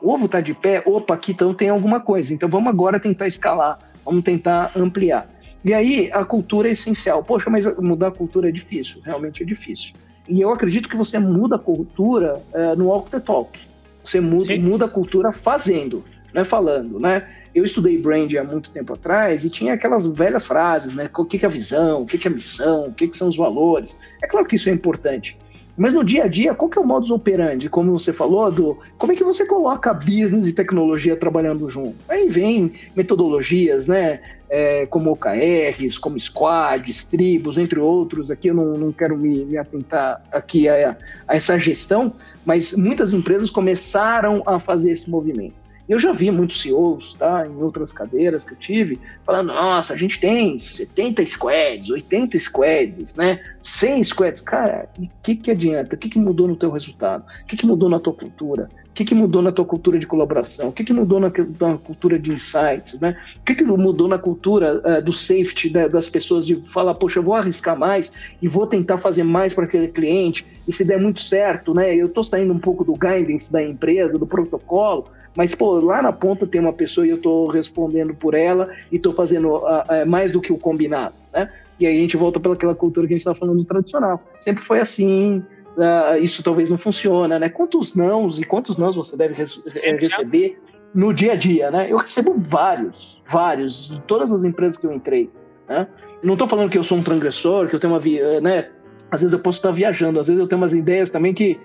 ovo 0.02 0.26
está 0.26 0.40
de 0.40 0.55
pé, 0.55 0.83
opa, 0.87 1.14
aqui 1.14 1.33
então 1.33 1.55
tem 1.55 1.69
alguma 1.69 2.00
coisa. 2.00 2.33
Então 2.33 2.49
vamos 2.49 2.69
agora 2.69 3.00
tentar 3.00 3.26
escalar 3.26 3.78
Vamos 4.09 4.25
tentar 4.25 4.73
ampliar. 4.75 5.28
E 5.62 5.75
aí 5.75 6.11
a 6.12 6.25
cultura 6.25 6.69
é 6.69 6.73
essencial. 6.73 7.23
Poxa, 7.23 7.50
mas 7.50 7.67
mudar 7.76 8.09
a 8.09 8.11
cultura 8.11 8.49
é 8.49 8.52
difícil, 8.52 9.02
realmente 9.05 9.43
é 9.43 9.47
difícil. 9.47 9.93
E 10.26 10.40
eu 10.40 10.50
acredito 10.50 10.88
que 10.88 10.97
você 10.97 11.19
muda 11.19 11.57
a 11.57 11.59
cultura 11.59 12.43
uh, 12.55 12.75
no 12.75 12.87
walk 12.87 13.11
the 13.11 13.21
talk. 13.21 13.59
Você 14.02 14.19
muda, 14.19 14.57
muda 14.57 14.87
a 14.87 14.88
cultura 14.88 15.31
fazendo, 15.31 16.02
não 16.33 16.40
é 16.40 16.45
falando, 16.45 16.99
né? 16.99 17.28
Eu 17.55 17.64
estudei 17.64 17.99
brand 17.99 18.33
há 18.35 18.45
muito 18.45 18.71
tempo 18.71 18.95
atrás 18.95 19.45
e 19.45 19.50
tinha 19.50 19.75
aquelas 19.75 20.07
velhas 20.07 20.47
frases, 20.47 20.95
né? 20.95 21.11
O 21.14 21.26
que 21.26 21.45
é 21.45 21.47
a 21.47 21.50
visão, 21.50 22.02
o 22.02 22.07
que 22.07 22.17
é 22.26 22.31
a 22.31 22.33
missão, 22.33 22.87
o 22.87 22.93
que 22.95 23.14
são 23.14 23.28
os 23.28 23.37
valores. 23.37 23.95
É 24.23 24.26
claro 24.26 24.47
que 24.47 24.57
isso 24.57 24.71
é 24.71 24.73
importante. 24.73 25.37
Mas 25.78 25.92
no 25.92 26.02
dia 26.02 26.25
a 26.25 26.26
dia, 26.26 26.54
qual 26.54 26.68
que 26.68 26.76
é 26.76 26.82
o 26.82 26.85
modus 26.85 27.12
operandi? 27.12 27.70
Como 27.70 27.97
você 27.97 28.12
falou, 28.12 28.50
do 28.50 28.78
como 28.99 29.12
é 29.12 29.16
que 29.16 29.23
você 29.23 29.47
coloca 29.47 29.94
business 29.94 30.49
e 30.49 30.52
tecnologia 30.52 31.16
trabalhando 31.16 31.70
junto? 31.70 31.97
Aí 32.08 32.28
vem 32.28 32.73
metodologias, 32.97 33.87
né? 33.87 34.20
É, 34.50 34.87
como 34.87 35.12
OKRs, 35.12 35.99
como 35.99 36.18
squads, 36.18 37.04
tribos, 37.04 37.56
entre 37.58 37.78
outros. 37.78 38.30
Aqui 38.30 38.49
eu 38.49 38.54
não, 38.54 38.76
não 38.76 38.92
quero 38.92 39.16
me, 39.16 39.44
me 39.44 39.56
atentar 39.56 40.20
aqui 40.32 40.68
a, 40.68 40.97
a 41.28 41.37
essa 41.37 41.56
gestão, 41.58 42.14
mas 42.44 42.73
muitas 42.73 43.12
empresas 43.12 43.49
começaram 43.49 44.42
a 44.47 44.58
fazer 44.58 44.90
esse 44.90 45.08
movimento. 45.08 45.67
Eu 45.88 45.99
já 45.99 46.12
vi 46.12 46.30
muitos 46.30 46.61
CEOs, 46.61 47.14
tá, 47.14 47.47
em 47.47 47.62
outras 47.62 47.92
cadeiras 47.92 48.45
que 48.45 48.52
eu 48.52 48.59
tive, 48.59 49.00
falando, 49.25 49.49
nossa, 49.49 49.95
a 49.95 49.97
gente 49.97 50.21
tem 50.21 50.59
70 50.59 51.25
squads, 51.25 51.90
80 51.90 52.38
squads, 52.38 53.16
né, 53.16 53.40
100 53.62 54.04
squads. 54.04 54.42
Cara, 54.42 54.87
o 54.99 55.09
que 55.23 55.35
que 55.35 55.50
adianta? 55.50 55.97
O 55.97 55.99
que 55.99 56.11
que 56.11 56.18
mudou 56.18 56.47
no 56.47 56.57
teu 56.57 56.71
resultado? 56.71 57.25
O 57.42 57.47
que 57.47 57.57
que 57.57 57.64
mudou 57.64 57.88
na 57.88 57.99
tua 57.99 58.12
cultura? 58.12 58.68
O 58.90 58.92
que, 58.99 59.04
que 59.04 59.14
mudou 59.14 59.40
na 59.40 59.52
tua 59.52 59.64
cultura 59.64 59.97
de 59.97 60.07
colaboração? 60.09 60.68
O 60.68 60.73
que, 60.73 60.83
que 60.83 60.92
mudou 60.92 61.21
na, 61.21 61.30
na 61.61 61.78
cultura 61.78 62.18
de 62.18 62.33
insights? 62.33 62.99
Né? 63.00 63.16
O 63.37 63.45
que, 63.45 63.54
que 63.54 63.62
mudou 63.62 64.09
na 64.09 64.18
cultura 64.18 64.83
uh, 64.85 65.00
do 65.00 65.12
safety 65.12 65.71
da, 65.71 65.87
das 65.87 66.09
pessoas 66.09 66.45
de 66.45 66.57
falar, 66.62 66.95
poxa, 66.95 67.21
eu 67.21 67.23
vou 67.23 67.35
arriscar 67.35 67.78
mais 67.78 68.12
e 68.42 68.49
vou 68.49 68.66
tentar 68.66 68.99
fazer 68.99 69.23
mais 69.23 69.54
para 69.54 69.66
aquele 69.66 69.87
cliente 69.87 70.45
e 70.66 70.73
se 70.73 70.85
der 70.85 71.00
muito 71.00 71.23
certo, 71.23 71.73
né? 71.73 71.95
Eu 71.95 72.07
estou 72.07 72.25
saindo 72.25 72.52
um 72.52 72.59
pouco 72.59 72.83
do 72.83 72.95
guidance 72.95 73.52
da 73.52 73.62
empresa, 73.62 74.18
do 74.18 74.26
protocolo, 74.26 75.09
mas, 75.38 75.54
pô, 75.54 75.78
lá 75.78 76.02
na 76.02 76.12
ponta 76.12 76.49
tem 76.49 76.61
uma 76.61 76.73
pessoa 76.73 77.07
e 77.07 77.11
eu 77.11 77.16
estou 77.16 77.47
respondendo 77.47 78.12
por 78.12 78.35
ela 78.35 78.71
e 78.90 78.97
estou 78.97 79.12
fazendo 79.12 79.50
uh, 79.50 79.83
uh, 79.83 80.04
mais 80.04 80.33
do 80.33 80.40
que 80.40 80.52
o 80.52 80.59
combinado, 80.59 81.14
né? 81.33 81.49
E 81.78 81.87
aí 81.87 81.97
a 81.97 82.00
gente 82.00 82.16
volta 82.16 82.40
para 82.40 82.54
aquela 82.54 82.75
cultura 82.75 83.07
que 83.07 83.14
a 83.14 83.16
gente 83.16 83.25
está 83.25 83.37
falando 83.37 83.64
tradicional. 83.64 84.21
Sempre 84.40 84.64
foi 84.64 84.80
assim, 84.80 85.38
uh, 85.76 86.18
isso 86.21 86.42
talvez 86.42 86.68
não 86.68 86.76
funciona, 86.76 87.38
né? 87.38 87.49
Quantos 87.49 87.95
nãos 87.95 88.40
e 88.40 88.45
quantos 88.45 88.76
nãos 88.76 88.97
você 88.97 89.16
deve 89.16 89.35
receber 89.35 90.59
no 90.92 91.14
dia 91.14 91.35
a 91.35 91.37
dia, 91.37 91.71
né? 91.71 91.87
Eu 91.88 91.99
recebo 91.99 92.35
vários, 92.37 93.23
vários, 93.30 93.90
de 93.90 94.00
todas 94.09 94.33
as 94.33 94.42
empresas 94.42 94.76
que 94.76 94.88
eu 94.88 94.92
entrei, 94.92 95.30
né? 95.68 95.87
Não 96.21 96.33
estou 96.33 96.49
falando 96.49 96.68
que 96.68 96.78
eu 96.78 96.83
sou 96.83 96.99
um 96.99 97.02
transgressor, 97.04 97.68
que 97.68 97.76
eu 97.76 97.78
tenho 97.78 97.95
uma, 97.95 98.02
eh, 98.04 98.40
né? 98.40 98.71
Às 99.09 99.21
vezes 99.21 99.33
eu 99.33 99.38
posso 99.38 99.59
estar 99.59 99.71
viajando, 99.71 100.18
às 100.18 100.26
vezes 100.26 100.40
eu 100.40 100.49
tenho 100.49 100.61
umas 100.61 100.75
ideias 100.75 101.12
também 101.12 101.33
que, 101.33 101.61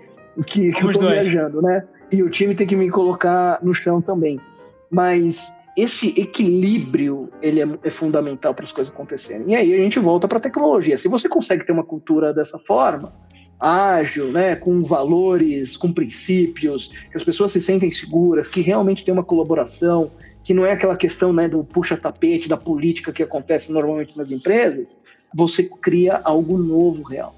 que, 0.46 0.72
que 0.72 0.84
eu 0.84 0.92
estou 0.92 1.10
viajando, 1.10 1.60
né? 1.60 1.84
E 2.14 2.22
o 2.22 2.30
time 2.30 2.54
tem 2.54 2.68
que 2.68 2.76
me 2.76 2.92
colocar 2.92 3.58
no 3.64 3.74
chão 3.74 4.00
também. 4.00 4.40
Mas 4.88 5.58
esse 5.76 6.10
equilíbrio 6.10 7.32
ele 7.42 7.60
é, 7.60 7.68
é 7.84 7.90
fundamental 7.90 8.54
para 8.54 8.66
as 8.66 8.72
coisas 8.72 8.94
acontecerem. 8.94 9.50
E 9.50 9.56
aí 9.56 9.74
a 9.74 9.78
gente 9.78 9.98
volta 9.98 10.28
para 10.28 10.38
a 10.38 10.42
tecnologia. 10.42 10.96
Se 10.96 11.08
você 11.08 11.28
consegue 11.28 11.66
ter 11.66 11.72
uma 11.72 11.84
cultura 11.84 12.32
dessa 12.32 12.60
forma, 12.60 13.12
ágil, 13.60 14.32
né, 14.32 14.56
com 14.56 14.84
valores, 14.84 15.76
com 15.76 15.92
princípios, 15.92 16.94
que 17.10 17.18
as 17.18 17.24
pessoas 17.24 17.52
se 17.52 17.60
sentem 17.60 17.92
seguras, 17.92 18.48
que 18.48 18.62
realmente 18.62 19.04
tem 19.04 19.12
uma 19.12 19.24
colaboração, 19.24 20.12
que 20.44 20.54
não 20.54 20.64
é 20.64 20.74
aquela 20.74 20.96
questão 20.96 21.34
né, 21.34 21.48
do 21.48 21.64
puxa-tapete, 21.64 22.48
da 22.48 22.58
política 22.58 23.12
que 23.12 23.24
acontece 23.24 23.72
normalmente 23.72 24.16
nas 24.16 24.30
empresas, 24.30 25.00
você 25.34 25.64
cria 25.64 26.22
algo 26.24 26.60
novo 26.60 27.02
real. 27.02 27.34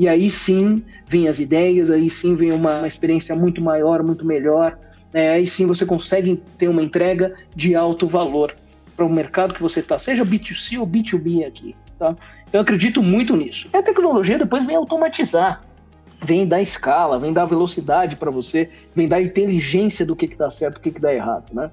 E 0.00 0.08
aí 0.08 0.30
sim 0.30 0.82
vem 1.06 1.28
as 1.28 1.38
ideias, 1.38 1.90
aí 1.90 2.08
sim 2.08 2.34
vem 2.34 2.52
uma 2.52 2.86
experiência 2.86 3.36
muito 3.36 3.60
maior, 3.60 4.02
muito 4.02 4.24
melhor, 4.24 4.78
né? 5.12 5.32
aí 5.32 5.46
sim 5.46 5.66
você 5.66 5.84
consegue 5.84 6.42
ter 6.56 6.68
uma 6.68 6.82
entrega 6.82 7.34
de 7.54 7.74
alto 7.74 8.06
valor 8.06 8.56
para 8.96 9.04
o 9.04 9.12
mercado 9.12 9.52
que 9.52 9.60
você 9.60 9.80
está, 9.80 9.98
seja 9.98 10.24
B2C 10.24 10.80
ou 10.80 10.86
B2B 10.86 11.46
aqui. 11.46 11.76
Tá? 11.98 12.16
Então, 12.48 12.60
eu 12.60 12.60
acredito 12.62 13.02
muito 13.02 13.36
nisso. 13.36 13.68
E 13.70 13.76
a 13.76 13.82
tecnologia 13.82 14.38
depois 14.38 14.64
vem 14.64 14.74
automatizar 14.74 15.62
vem 16.22 16.48
dar 16.48 16.62
escala, 16.62 17.18
vem 17.18 17.32
dar 17.32 17.44
velocidade 17.44 18.16
para 18.16 18.30
você, 18.30 18.70
vem 18.94 19.06
dar 19.06 19.20
inteligência 19.20 20.06
do 20.06 20.16
que, 20.16 20.28
que 20.28 20.36
dá 20.36 20.50
certo, 20.50 20.78
o 20.78 20.80
que, 20.80 20.90
que 20.90 21.00
dá 21.00 21.12
errado, 21.12 21.52
né? 21.52 21.70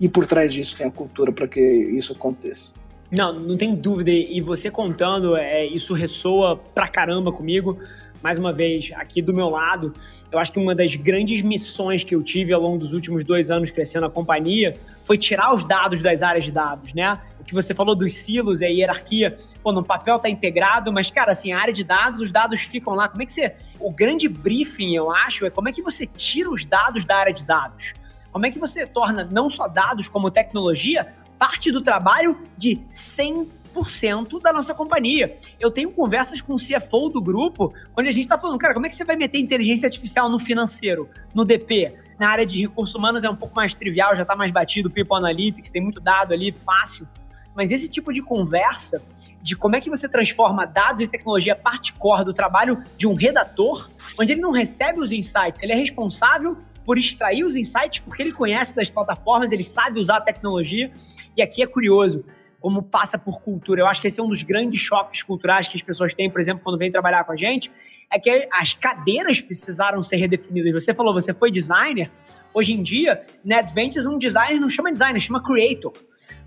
E 0.00 0.08
por 0.08 0.26
trás 0.26 0.52
disso 0.54 0.76
tem 0.76 0.86
a 0.86 0.90
cultura 0.90 1.32
para 1.32 1.48
que 1.48 1.60
isso 1.60 2.12
aconteça. 2.12 2.72
Não, 3.10 3.32
não 3.32 3.56
tem 3.56 3.74
dúvida. 3.74 4.10
E 4.10 4.40
você 4.40 4.70
contando, 4.70 5.36
é, 5.36 5.64
isso 5.64 5.94
ressoa 5.94 6.56
pra 6.56 6.88
caramba 6.88 7.32
comigo. 7.32 7.78
Mais 8.22 8.38
uma 8.38 8.52
vez, 8.52 8.90
aqui 8.96 9.22
do 9.22 9.32
meu 9.32 9.48
lado, 9.48 9.94
eu 10.30 10.38
acho 10.38 10.52
que 10.52 10.58
uma 10.58 10.74
das 10.74 10.94
grandes 10.94 11.40
missões 11.40 12.04
que 12.04 12.14
eu 12.14 12.22
tive 12.22 12.52
ao 12.52 12.60
longo 12.60 12.78
dos 12.78 12.92
últimos 12.92 13.24
dois 13.24 13.50
anos 13.50 13.70
crescendo 13.70 14.06
a 14.06 14.10
companhia 14.10 14.76
foi 15.04 15.16
tirar 15.16 15.54
os 15.54 15.64
dados 15.64 16.02
das 16.02 16.22
áreas 16.22 16.44
de 16.44 16.52
dados, 16.52 16.92
né? 16.92 17.18
O 17.40 17.44
que 17.44 17.54
você 17.54 17.74
falou 17.74 17.94
dos 17.94 18.12
silos 18.12 18.60
e 18.60 18.66
a 18.66 18.68
hierarquia, 18.68 19.38
pô, 19.62 19.72
no 19.72 19.82
papel 19.82 20.18
tá 20.18 20.28
integrado, 20.28 20.92
mas, 20.92 21.10
cara, 21.10 21.32
assim, 21.32 21.52
a 21.52 21.58
área 21.58 21.72
de 21.72 21.82
dados, 21.82 22.20
os 22.20 22.30
dados 22.30 22.60
ficam 22.60 22.94
lá. 22.94 23.08
Como 23.08 23.22
é 23.22 23.26
que 23.26 23.32
você. 23.32 23.54
O 23.80 23.90
grande 23.90 24.28
briefing, 24.28 24.94
eu 24.94 25.10
acho, 25.10 25.46
é 25.46 25.50
como 25.50 25.68
é 25.68 25.72
que 25.72 25.80
você 25.80 26.04
tira 26.04 26.50
os 26.50 26.64
dados 26.64 27.04
da 27.04 27.16
área 27.16 27.32
de 27.32 27.44
dados. 27.44 27.94
Como 28.30 28.44
é 28.44 28.50
que 28.50 28.58
você 28.58 28.84
torna 28.84 29.24
não 29.24 29.48
só 29.48 29.66
dados 29.66 30.08
como 30.08 30.30
tecnologia 30.30 31.06
parte 31.38 31.70
do 31.70 31.80
trabalho 31.80 32.36
de 32.56 32.80
100 32.90 33.58
100% 33.82 34.40
da 34.40 34.52
nossa 34.52 34.74
companhia. 34.74 35.36
Eu 35.58 35.70
tenho 35.70 35.90
conversas 35.90 36.40
com 36.40 36.54
o 36.54 36.56
CFO 36.56 37.08
do 37.08 37.20
grupo, 37.20 37.72
onde 37.96 38.08
a 38.08 38.12
gente 38.12 38.24
está 38.24 38.38
falando, 38.38 38.58
cara, 38.58 38.74
como 38.74 38.86
é 38.86 38.88
que 38.88 38.94
você 38.94 39.04
vai 39.04 39.16
meter 39.16 39.38
inteligência 39.38 39.86
artificial 39.86 40.28
no 40.28 40.38
financeiro, 40.38 41.08
no 41.34 41.44
DP? 41.44 41.94
Na 42.18 42.28
área 42.28 42.44
de 42.44 42.60
recursos 42.60 42.94
humanos 42.94 43.22
é 43.22 43.30
um 43.30 43.36
pouco 43.36 43.54
mais 43.54 43.74
trivial, 43.74 44.16
já 44.16 44.22
está 44.22 44.34
mais 44.34 44.50
batido, 44.50 44.90
People 44.90 45.16
Analytics, 45.16 45.70
tem 45.70 45.82
muito 45.82 46.00
dado 46.00 46.32
ali, 46.32 46.50
fácil. 46.50 47.06
Mas 47.54 47.70
esse 47.70 47.88
tipo 47.88 48.12
de 48.12 48.20
conversa, 48.20 49.02
de 49.42 49.56
como 49.56 49.76
é 49.76 49.80
que 49.80 49.90
você 49.90 50.08
transforma 50.08 50.64
dados 50.64 51.00
e 51.00 51.08
tecnologia 51.08 51.56
parte 51.56 51.92
core 51.92 52.24
do 52.24 52.32
trabalho 52.32 52.82
de 52.96 53.06
um 53.06 53.14
redator, 53.14 53.88
onde 54.18 54.32
ele 54.32 54.40
não 54.40 54.50
recebe 54.50 55.00
os 55.00 55.12
insights, 55.12 55.62
ele 55.62 55.72
é 55.72 55.76
responsável 55.76 56.56
por 56.88 56.96
extrair 56.96 57.44
os 57.44 57.54
insights 57.54 57.98
porque 57.98 58.22
ele 58.22 58.32
conhece 58.32 58.74
das 58.74 58.88
plataformas, 58.88 59.52
ele 59.52 59.62
sabe 59.62 60.00
usar 60.00 60.16
a 60.16 60.20
tecnologia. 60.22 60.90
E 61.36 61.42
aqui 61.42 61.62
é 61.62 61.66
curioso, 61.66 62.24
como 62.58 62.82
passa 62.82 63.18
por 63.18 63.42
cultura. 63.42 63.82
Eu 63.82 63.86
acho 63.86 64.00
que 64.00 64.06
esse 64.06 64.18
é 64.18 64.22
um 64.22 64.28
dos 64.30 64.42
grandes 64.42 64.80
choques 64.80 65.22
culturais 65.22 65.68
que 65.68 65.76
as 65.76 65.82
pessoas 65.82 66.14
têm, 66.14 66.30
por 66.30 66.40
exemplo, 66.40 66.64
quando 66.64 66.78
vêm 66.78 66.90
trabalhar 66.90 67.24
com 67.24 67.32
a 67.32 67.36
gente, 67.36 67.70
é 68.10 68.18
que 68.18 68.48
as 68.50 68.72
cadeiras 68.72 69.38
precisaram 69.38 70.02
ser 70.02 70.16
redefinidas. 70.16 70.82
Você 70.82 70.94
falou, 70.94 71.12
você 71.12 71.34
foi 71.34 71.50
designer. 71.50 72.10
Hoje 72.54 72.72
em 72.72 72.82
dia, 72.82 73.22
na 73.44 73.58
Adventures, 73.58 74.06
um 74.06 74.16
designer 74.16 74.58
não 74.58 74.70
chama 74.70 74.90
designer, 74.90 75.20
chama 75.20 75.42
creator. 75.42 75.92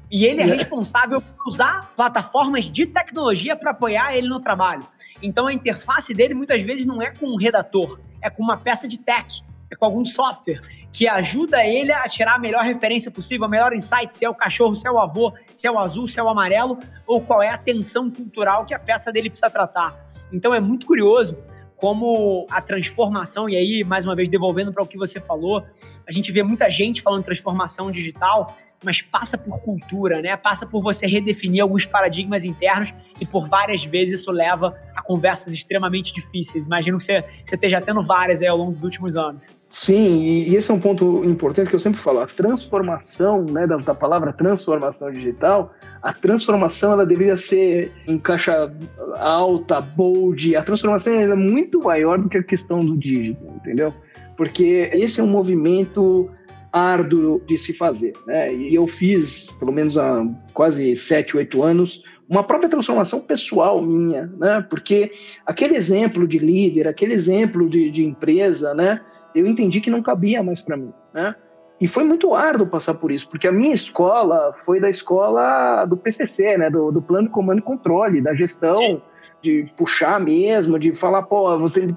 E 0.10 0.26
ele 0.26 0.42
é, 0.42 0.50
é. 0.50 0.56
responsável 0.56 1.22
por 1.22 1.50
usar 1.50 1.94
plataformas 1.96 2.66
de 2.68 2.88
tecnologia 2.88 3.56
para 3.56 3.70
apoiar 3.70 4.18
ele 4.18 4.28
no 4.28 4.42
trabalho. 4.42 4.88
Então 5.22 5.46
a 5.46 5.54
interface 5.54 6.16
dele 6.16 6.34
muitas 6.34 6.64
vezes 6.64 6.84
não 6.84 7.00
é 7.00 7.12
com 7.12 7.28
um 7.28 7.36
redator, 7.36 8.00
é 8.20 8.28
com 8.28 8.42
uma 8.42 8.58
peça 8.58 8.88
de 8.88 8.98
tech 8.98 9.44
com 9.76 9.86
algum 9.86 10.06
software 10.06 10.62
que 10.92 11.08
ajuda 11.08 11.66
ele 11.66 11.92
a 11.92 12.08
tirar 12.08 12.36
a 12.36 12.40
melhor 12.40 12.64
referência 12.64 13.10
possível, 13.10 13.46
a 13.46 13.50
melhor 13.50 13.74
insight, 13.74 14.14
se 14.14 14.26
é 14.26 14.30
o 14.30 14.36
cachorro, 14.36 14.76
se 14.76 14.88
é 14.88 14.92
o 14.92 15.00
avô, 15.00 15.34
se 15.56 15.68
é 15.68 15.72
o 15.72 15.80
azul, 15.80 16.08
se 16.08 16.20
é 16.20 16.24
o 16.24 16.30
amarelo, 16.30 16.78
ou 17.08 17.22
qual 17.22 17.42
é 17.42 17.50
a 17.50 17.58
tensão 17.58 18.10
cultural 18.10 18.66
que 18.66 18.74
a 18.74 18.80
peça 18.80 19.12
dele 19.12 19.30
precisa 19.30 19.50
tratar. 19.50 19.96
Então 20.32 20.54
é 20.54 20.60
muito 20.60 20.86
curioso 20.86 21.38
como 21.76 22.46
a 22.52 22.62
transformação, 22.62 23.50
e 23.50 23.56
aí, 23.56 23.84
mais 23.84 24.06
uma 24.06 24.16
vez, 24.16 24.30
devolvendo 24.30 24.72
para 24.72 24.84
o 24.84 24.86
que 24.86 24.98
você 24.98 25.20
falou, 25.20 25.66
a 26.08 26.12
gente 26.12 26.32
vê 26.32 26.44
muita 26.44 26.70
gente 26.70 27.02
falando 27.02 27.24
transformação 27.24 27.90
digital, 27.90 28.56
mas 28.84 29.02
passa 29.02 29.36
por 29.38 29.60
cultura, 29.62 30.22
né? 30.22 30.36
Passa 30.38 30.66
por 30.66 30.82
você 30.82 31.08
redefinir 31.08 31.62
alguns 31.62 31.86
paradigmas 31.86 32.44
internos 32.44 32.94
e 33.20 33.26
por 33.26 33.48
várias 33.48 33.84
vezes 33.84 34.20
isso 34.20 34.32
leva 34.32 34.78
a 34.96 35.02
conversas 35.02 35.54
extremamente 35.54 36.14
difíceis. 36.14 36.66
Imagino 36.68 36.98
que 36.98 37.04
você, 37.04 37.24
você 37.46 37.56
esteja 37.56 37.82
tendo 37.82 38.02
várias 38.02 38.42
aí 38.42 38.48
ao 38.48 38.58
longo 38.58 38.74
dos 38.74 38.84
últimos 38.84 39.16
anos. 39.16 39.42
Sim, 39.72 40.22
e, 40.22 40.54
esse 40.54 40.70
é 40.70 40.74
um 40.74 40.82
ponto 40.82 41.24
importante 41.24 41.70
que 41.70 41.76
eu 41.76 41.80
sempre 41.80 42.02
falo. 42.02 42.20
A 42.20 42.28
transformação, 42.28 43.46
né, 43.46 43.66
da, 43.66 43.78
da, 43.78 43.96
palavra 43.96 44.34
transformação 44.34 45.10
digital, 45.10 45.74
a 46.04 46.12
transformação 46.12 46.92
ela 46.92 47.06
deveria 47.06 47.38
ser 47.38 47.90
em 48.06 48.20
caixa 48.20 48.70
alta, 49.18 49.80
bold. 49.80 50.58
A 50.58 50.62
transformação 50.62 51.14
é 51.14 51.36
muito 51.36 51.82
maior 51.84 52.20
do 52.20 52.28
que 52.28 52.38
a 52.38 52.44
questão 52.44 52.86
do 52.86 52.98
dígito, 52.98 53.42
entendeu? 53.56 53.94
Porque 54.36 54.90
esse 54.92 55.22
é 55.22 55.24
um 55.24 55.30
movimento 55.30 56.30
árduo 56.74 57.42
de 57.48 57.58
se 57.58 57.72
fazer, 57.72 58.12
né? 58.28 58.54
E 58.54 58.76
eu 58.76 58.86
fiz, 58.88 59.54
pelo 59.54 59.72
menos 59.72 59.98
há 59.98 60.28
quase 60.54 60.98
sete, 60.98 61.38
oito 61.38 61.64
anos, 61.64 62.04
uma 62.28 62.44
própria 62.44 62.70
transformação 62.70 63.22
pessoal 63.22 63.82
minha, 63.82 64.30
né? 64.38 64.66
Porque 64.70 65.14
aquele 65.46 65.78
exemplo 65.78 66.28
de 66.28 66.40
líder, 66.40 66.90
aquele 66.90 67.14
exemplo 67.14 67.70
de, 67.70 67.90
de 67.90 68.04
empresa, 68.04 68.74
né? 68.74 69.00
Eu 69.34 69.46
entendi 69.46 69.82
que 69.82 69.90
não 69.90 70.02
cabia 70.02 70.44
mais 70.44 70.62
para 70.62 70.78
mim, 70.78 70.94
né? 71.14 71.36
E 71.82 71.88
foi 71.88 72.04
muito 72.04 72.36
árduo 72.36 72.68
passar 72.68 72.94
por 72.94 73.12
isso, 73.12 73.28
porque 73.28 73.48
a 73.48 73.52
minha 73.52 73.74
escola 73.74 74.56
foi 74.64 74.80
da 74.80 74.88
escola 74.88 75.84
do 75.86 75.98
PCC, 75.98 76.56
né? 76.56 76.70
Do, 76.70 76.92
do 76.92 77.02
Plano 77.02 77.28
de 77.28 77.34
Comando 77.34 77.58
e 77.58 77.64
Controle, 77.64 78.22
da 78.22 78.36
gestão, 78.36 78.78
Sim. 78.78 79.02
de 79.42 79.74
puxar 79.76 80.20
mesmo, 80.20 80.78
de 80.78 80.92
falar, 80.92 81.24
pô, 81.24 81.68
ter 81.72 81.92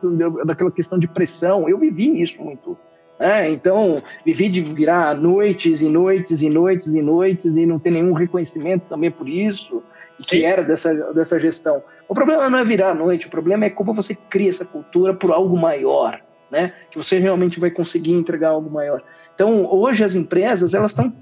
daquela 0.46 0.70
questão 0.70 0.98
de 0.98 1.06
pressão. 1.06 1.68
Eu 1.68 1.76
vivi 1.76 2.22
isso 2.22 2.42
muito. 2.42 2.78
Né? 3.20 3.50
Então, 3.50 4.02
vivi 4.24 4.48
de 4.48 4.62
virar 4.62 5.14
noites 5.14 5.82
e 5.82 5.88
noites 5.90 6.40
e 6.40 6.48
noites 6.48 6.88
e 6.90 7.02
noites 7.02 7.54
e 7.54 7.66
não 7.66 7.78
ter 7.78 7.90
nenhum 7.90 8.14
reconhecimento 8.14 8.84
também 8.88 9.10
por 9.10 9.28
isso, 9.28 9.82
que 10.26 10.38
Sim. 10.38 10.44
era 10.44 10.62
dessa, 10.62 10.94
dessa 11.12 11.38
gestão. 11.38 11.82
O 12.08 12.14
problema 12.14 12.48
não 12.48 12.58
é 12.58 12.64
virar 12.64 12.92
a 12.92 12.94
noite, 12.94 13.26
o 13.26 13.30
problema 13.30 13.66
é 13.66 13.70
como 13.70 13.92
você 13.92 14.14
cria 14.14 14.48
essa 14.48 14.64
cultura 14.64 15.12
por 15.12 15.30
algo 15.30 15.58
maior 15.58 16.23
né? 16.50 16.72
Que 16.90 16.98
você 16.98 17.18
realmente 17.18 17.58
vai 17.60 17.70
conseguir 17.70 18.12
entregar 18.12 18.50
algo 18.50 18.70
maior. 18.70 19.02
Então, 19.34 19.66
hoje 19.66 20.04
as 20.04 20.14
empresas, 20.14 20.74
elas 20.74 20.92
estão, 20.92 21.12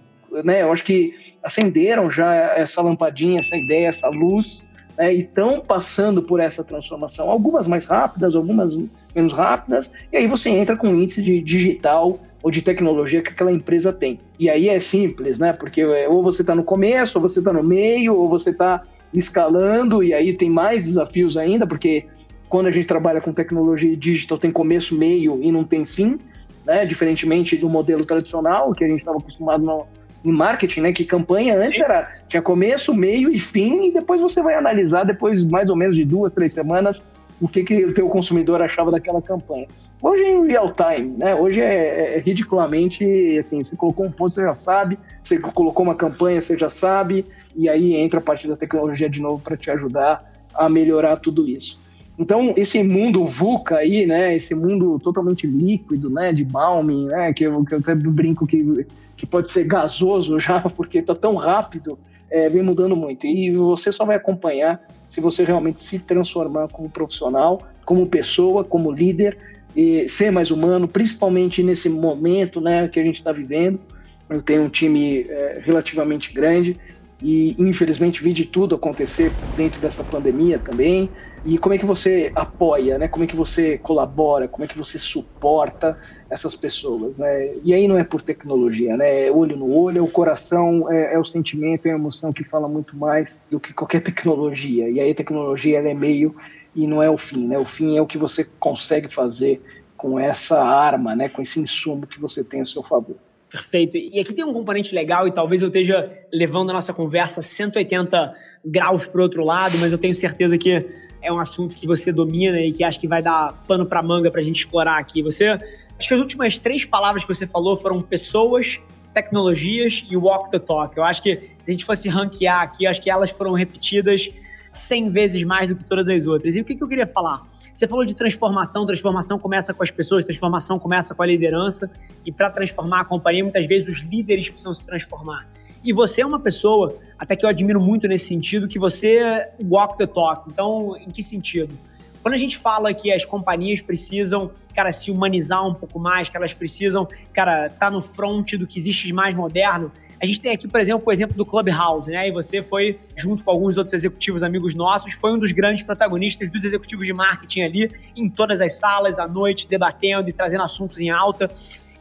né? 0.45 0.63
Eu 0.63 0.73
acho 0.73 0.85
que 0.85 1.15
acenderam 1.43 2.11
já 2.11 2.35
essa 2.57 2.81
lampadinha, 2.81 3.39
essa 3.41 3.57
ideia, 3.57 3.89
essa 3.89 4.09
luz, 4.09 4.63
né, 4.97 5.15
e 5.15 5.21
estão 5.21 5.61
passando 5.61 6.23
por 6.23 6.41
essa 6.41 6.63
transformação. 6.63 7.31
Algumas 7.31 7.67
mais 7.67 7.87
rápidas, 7.87 8.35
algumas 8.35 8.77
menos 9.15 9.33
rápidas, 9.33 9.91
e 10.13 10.17
aí 10.17 10.27
você 10.27 10.51
entra 10.51 10.77
com 10.77 10.89
um 10.89 11.03
índice 11.03 11.23
de 11.23 11.41
digital 11.41 12.21
ou 12.43 12.51
de 12.51 12.63
tecnologia 12.63 13.23
que 13.23 13.31
aquela 13.31 13.53
empresa 13.53 13.93
tem. 13.93 14.21
E 14.39 14.51
aí 14.51 14.69
é 14.69 14.81
simples, 14.81 15.39
né? 15.39 15.53
Porque 15.53 15.81
é, 15.81 16.09
ou 16.09 16.23
você 16.23 16.43
está 16.43 16.55
no 16.55 16.65
começo, 16.65 17.19
ou 17.19 17.23
você 17.23 17.39
está 17.39 17.53
no 17.53 17.63
meio, 17.63 18.15
ou 18.15 18.29
você 18.29 18.51
está 18.51 18.83
escalando, 19.13 20.03
e 20.03 20.15
aí 20.15 20.37
tem 20.37 20.51
mais 20.51 20.85
desafios 20.85 21.37
ainda, 21.37 21.67
porque 21.67 22.07
quando 22.53 22.67
a 22.67 22.71
gente 22.71 22.87
trabalha 22.87 23.19
com 23.19 23.33
tecnologia 23.33 23.97
digital 23.97 24.37
tem 24.37 24.53
começo, 24.53 24.95
meio 24.95 25.43
e 25.43 25.51
não 25.51 25.65
tem 25.65 25.87
fim, 25.87 26.19
né? 26.67 26.85
Diferentemente 26.85 27.57
do 27.57 27.67
modelo 27.67 28.05
tradicional 28.05 28.75
que 28.75 28.85
a 28.85 28.89
gente 28.89 28.99
estava 28.99 29.17
acostumado 29.17 29.65
no, 29.65 29.87
em 30.23 30.31
marketing, 30.31 30.83
né? 30.83 30.93
Que 30.93 31.07
campanha 31.07 31.59
antes 31.59 31.81
era 31.81 32.13
tinha 32.29 32.43
começo, 32.43 32.93
meio 32.93 33.33
e 33.33 33.41
fim, 33.41 33.87
e 33.87 33.91
depois 33.91 34.21
você 34.21 34.43
vai 34.43 34.55
analisar 34.55 35.05
depois 35.05 35.43
mais 35.47 35.71
ou 35.71 35.77
menos 35.77 35.97
de 35.97 36.05
duas, 36.05 36.31
três 36.31 36.53
semanas 36.53 37.03
o 37.41 37.49
que, 37.49 37.65
que 37.65 37.87
o 37.87 37.95
teu 37.95 38.07
consumidor 38.11 38.61
achava 38.61 38.91
daquela 38.91 39.23
campanha. 39.23 39.67
Hoje 40.03 40.23
é 40.23 40.31
em 40.33 40.47
real 40.47 40.75
time, 40.75 41.17
né? 41.17 41.35
Hoje 41.35 41.59
é, 41.59 42.17
é, 42.17 42.19
ridiculamente 42.19 43.03
assim, 43.39 43.65
você 43.65 43.75
colocou 43.75 44.05
um 44.05 44.13
post, 44.13 44.35
você 44.35 44.47
já 44.47 44.55
sabe, 44.55 44.99
você 45.25 45.39
colocou 45.39 45.87
uma 45.87 45.95
campanha, 45.95 46.43
você 46.43 46.59
já 46.59 46.69
sabe, 46.69 47.25
e 47.57 47.67
aí 47.67 47.95
entra 47.95 48.19
a 48.19 48.23
parte 48.23 48.47
da 48.47 48.57
tecnologia 48.57 49.09
de 49.09 49.23
novo 49.23 49.43
para 49.43 49.57
te 49.57 49.71
ajudar 49.71 50.31
a 50.55 50.69
melhorar 50.69 51.17
tudo 51.17 51.49
isso. 51.49 51.81
Então, 52.19 52.53
esse 52.57 52.83
mundo 52.83 53.25
VUCA 53.25 53.77
aí, 53.79 54.07
né, 54.07 54.37
esse 54.37 54.55
mundo 54.55 54.99
totalmente 54.99 55.47
líquido, 55.47 56.11
né, 56.11 56.33
de 56.33 56.45
Balming, 56.45 57.07
né, 57.07 57.33
que 57.33 57.45
eu, 57.45 57.65
que 57.65 57.75
eu 57.75 57.79
até 57.79 57.95
brinco 57.95 58.47
que, 58.47 58.87
que 59.17 59.27
pode 59.27 59.51
ser 59.51 59.65
gasoso 59.65 60.39
já, 60.39 60.61
porque 60.71 60.99
está 60.99 61.15
tão 61.15 61.37
rápido, 61.37 61.99
é, 62.31 62.49
vem 62.49 62.63
mudando 62.63 62.95
muito. 62.95 63.27
E 63.27 63.51
você 63.57 63.91
só 63.91 64.05
vai 64.05 64.17
acompanhar 64.17 64.81
se 65.09 65.21
você 65.21 65.45
realmente 65.45 65.83
se 65.83 65.99
transformar 65.99 66.69
como 66.69 66.89
profissional, 66.89 67.63
como 67.85 68.07
pessoa, 68.07 68.65
como 68.65 68.91
líder, 68.91 69.37
e 69.75 70.09
ser 70.09 70.31
mais 70.31 70.51
humano, 70.51 70.87
principalmente 70.87 71.63
nesse 71.63 71.89
momento 71.89 72.61
né, 72.61 72.89
que 72.89 73.01
a 73.01 73.03
gente 73.03 73.17
está 73.17 73.33
vivendo. 73.33 73.81
Eu 74.29 74.43
tenho 74.43 74.63
um 74.63 74.69
time 74.69 75.27
é, 75.29 75.61
relativamente 75.65 76.33
grande 76.33 76.79
e, 77.21 77.55
infelizmente, 77.59 78.23
vi 78.23 78.33
de 78.33 78.45
tudo 78.45 78.75
acontecer 78.75 79.37
dentro 79.55 79.81
dessa 79.81 80.05
pandemia 80.05 80.59
também. 80.59 81.11
E 81.45 81.59
como 81.59 81.75
é 81.75 81.79
que 81.79 81.85
você 81.85 82.31
apoia, 82.37 82.99
né? 82.99 83.09
Como 83.09 83.25
é 83.25 83.27
que 83.27 83.35
você 83.35 83.77
colabora, 83.79 84.47
como 84.47 84.65
é 84.65 84.69
que 84.69 84.79
você 84.79 84.97
suporta 84.99 85.99
essas 86.31 86.55
pessoas, 86.55 87.19
né? 87.19 87.57
E 87.65 87.75
aí 87.75 87.89
não 87.89 87.99
é 87.99 88.05
por 88.05 88.23
tecnologia, 88.23 88.97
né? 88.97 89.27
É 89.27 89.31
olho 89.33 89.57
no 89.57 89.69
olho, 89.69 89.99
é 89.99 90.03
o 90.03 90.11
coração, 90.11 90.91
é, 90.91 91.15
é, 91.15 91.19
o 91.19 91.25
sentimento, 91.25 91.87
é 91.87 91.91
a 91.91 91.95
emoção 91.95 92.33
que 92.33 92.45
fala 92.45 92.69
muito 92.69 92.97
mais 92.97 93.41
do 93.51 93.59
que 93.59 93.75
qualquer 93.75 94.01
tecnologia. 94.05 94.89
E 94.89 95.01
aí 95.01 95.11
a 95.11 95.15
tecnologia 95.15 95.79
ela 95.79 95.89
é 95.89 95.95
meio 95.95 96.35
e 96.75 96.87
não 96.87 97.03
é 97.03 97.11
o 97.11 97.19
fim, 97.19 97.47
né? 97.49 97.59
O 97.59 97.67
fim 97.67 97.97
é 97.97 98.03
o 98.03 98.07
que 98.07 98.19
você 98.19 98.45
consegue 98.59 99.13
fazer 99.13 99.61
com 99.97 100.19
essa 100.21 100.63
arma, 100.63 101.17
né? 101.17 101.29
Com 101.29 101.43
esse 101.43 101.59
insumo 101.61 102.07
que 102.07 102.21
você 102.21 102.45
tem 102.45 102.61
a 102.61 102.67
seu 102.67 102.85
favor. 102.85 103.17
Perfeito. 103.53 103.99
E 103.99 104.19
aqui 104.19 104.33
tem 104.33 104.43
um 104.43 104.53
componente 104.55 104.95
legal 104.95 105.29
e 105.29 105.31
talvez 105.31 105.61
eu 105.61 105.69
esteja 105.69 106.11
levando 106.33 106.71
a 106.71 106.73
nossa 106.73 106.95
conversa 106.95 107.43
180 107.43 108.35
graus 108.65 109.05
para 109.05 109.21
o 109.21 109.23
outro 109.23 109.45
lado, 109.45 109.77
mas 109.77 109.93
eu 109.93 109.99
tenho 109.99 110.15
certeza 110.15 110.57
que 110.57 110.87
é 111.21 111.31
um 111.31 111.39
assunto 111.39 111.77
que 111.77 111.87
você 111.87 112.11
domina 112.11 112.59
e 112.59 112.73
que 112.73 112.83
acho 112.83 112.99
que 112.99 113.07
vai 113.07 113.23
dar 113.23 113.53
pano 113.69 113.85
para 113.85 114.03
manga 114.03 114.31
para 114.31 114.41
a 114.41 114.43
gente 114.43 114.61
explorar 114.61 114.99
aqui. 114.99 115.23
Você, 115.23 115.49
acho 115.49 116.09
que 116.09 116.15
as 116.15 116.21
últimas 116.21 116.57
três 116.57 116.87
palavras 116.87 117.27
que 117.27 117.35
você 117.35 117.47
falou 117.47 117.77
foram 117.77 118.01
pessoas, 118.01 118.81
tecnologias 119.13 120.03
e 120.11 120.17
walk 120.17 120.51
the 120.51 120.59
talk. 120.59 120.97
Eu 120.97 121.05
acho 121.05 121.23
que 121.23 121.37
se 121.61 121.71
a 121.71 121.73
gente 121.73 121.85
fosse 121.85 122.09
ranquear 122.09 122.63
aqui, 122.63 122.87
acho 122.87 123.03
que 123.03 123.11
elas 123.11 123.29
foram 123.29 123.53
repetidas 123.53 124.31
100 124.71 125.11
vezes 125.11 125.43
mais 125.43 125.69
do 125.69 125.77
que 125.77 125.85
todas 125.85 126.09
as 126.09 126.27
outras. 126.27 126.57
E 126.57 126.63
o 126.63 126.65
que, 126.65 126.75
que 126.75 126.83
eu 126.83 126.89
queria 126.89 127.07
falar? 127.07 127.43
Você 127.75 127.89
falou 127.89 128.05
de 128.05 128.15
transformação, 128.15 128.85
transformação 128.85 129.39
começa 129.39 129.73
com 129.73 129.83
as 129.83 129.91
pessoas, 129.91 130.25
transformação 130.25 130.79
começa 130.79 131.15
com 131.15 131.23
a 131.23 131.27
liderança, 131.27 131.91
e 132.25 132.31
para 132.31 132.51
transformar 132.51 133.01
a 133.01 133.05
companhia, 133.05 133.43
muitas 133.43 133.67
vezes 133.67 133.89
os 133.89 134.01
líderes 134.01 134.49
precisam 134.49 134.75
se 134.75 134.85
transformar. 134.85 135.49
E 135.83 135.93
você 135.93 136.21
é 136.21 136.27
uma 136.27 136.39
pessoa, 136.39 136.97
até 137.19 137.35
que 137.35 137.45
eu 137.45 137.49
admiro 137.49 137.81
muito 137.81 138.07
nesse 138.07 138.27
sentido, 138.27 138.69
que 138.69 138.79
você 138.79 139.49
walk 139.61 139.99
the 139.99 140.07
talk. 140.07 140.49
Então, 140.49 140.97
em 140.97 141.11
que 141.11 141.23
sentido? 141.23 141.77
Quando 142.23 142.35
a 142.35 142.39
gente 142.39 142.57
fala 142.57 142.95
que 142.95 143.13
as 143.13 143.25
companhias 143.25 143.81
precisam, 143.81 144.53
cara, 144.75 144.93
se 144.93 145.11
humanizar 145.11 145.67
um 145.67 145.75
pouco 145.75 145.99
mais, 145.99 146.29
que 146.29 146.37
elas 146.37 146.55
precisam, 146.55 147.09
cara, 147.33 147.67
estar 147.67 147.79
tá 147.79 147.91
no 147.91 148.01
front 148.01 148.53
do 148.53 148.65
que 148.65 148.79
existe 148.79 149.09
de 149.09 149.13
mais 149.13 149.35
moderno, 149.35 149.91
a 150.23 150.27
gente 150.27 150.41
tem 150.41 150.53
aqui, 150.53 150.69
por 150.69 150.79
exemplo, 150.79 151.03
o 151.05 151.11
exemplo 151.11 151.37
do 151.37 151.45
Clubhouse, 151.45 152.09
né? 152.09 152.29
E 152.29 152.31
você 152.31 152.63
foi, 152.63 152.97
junto 153.17 153.43
com 153.43 153.51
alguns 153.51 153.77
outros 153.77 153.93
executivos 153.93 154.45
amigos 154.45 154.73
nossos, 154.73 155.13
foi 155.15 155.33
um 155.33 155.39
dos 155.39 155.51
grandes 155.51 155.83
protagonistas 155.83 156.49
dos 156.49 156.65
executivos 156.65 157.05
de 157.05 157.13
marketing 157.13 157.63
ali, 157.63 157.91
em 158.15 158.31
todas 158.31 158.61
as 158.61 158.75
salas, 158.75 159.19
à 159.19 159.27
noite, 159.27 159.67
debatendo 159.67 160.29
e 160.29 160.33
trazendo 160.33 160.63
assuntos 160.63 161.01
em 161.01 161.11
alta. 161.11 161.51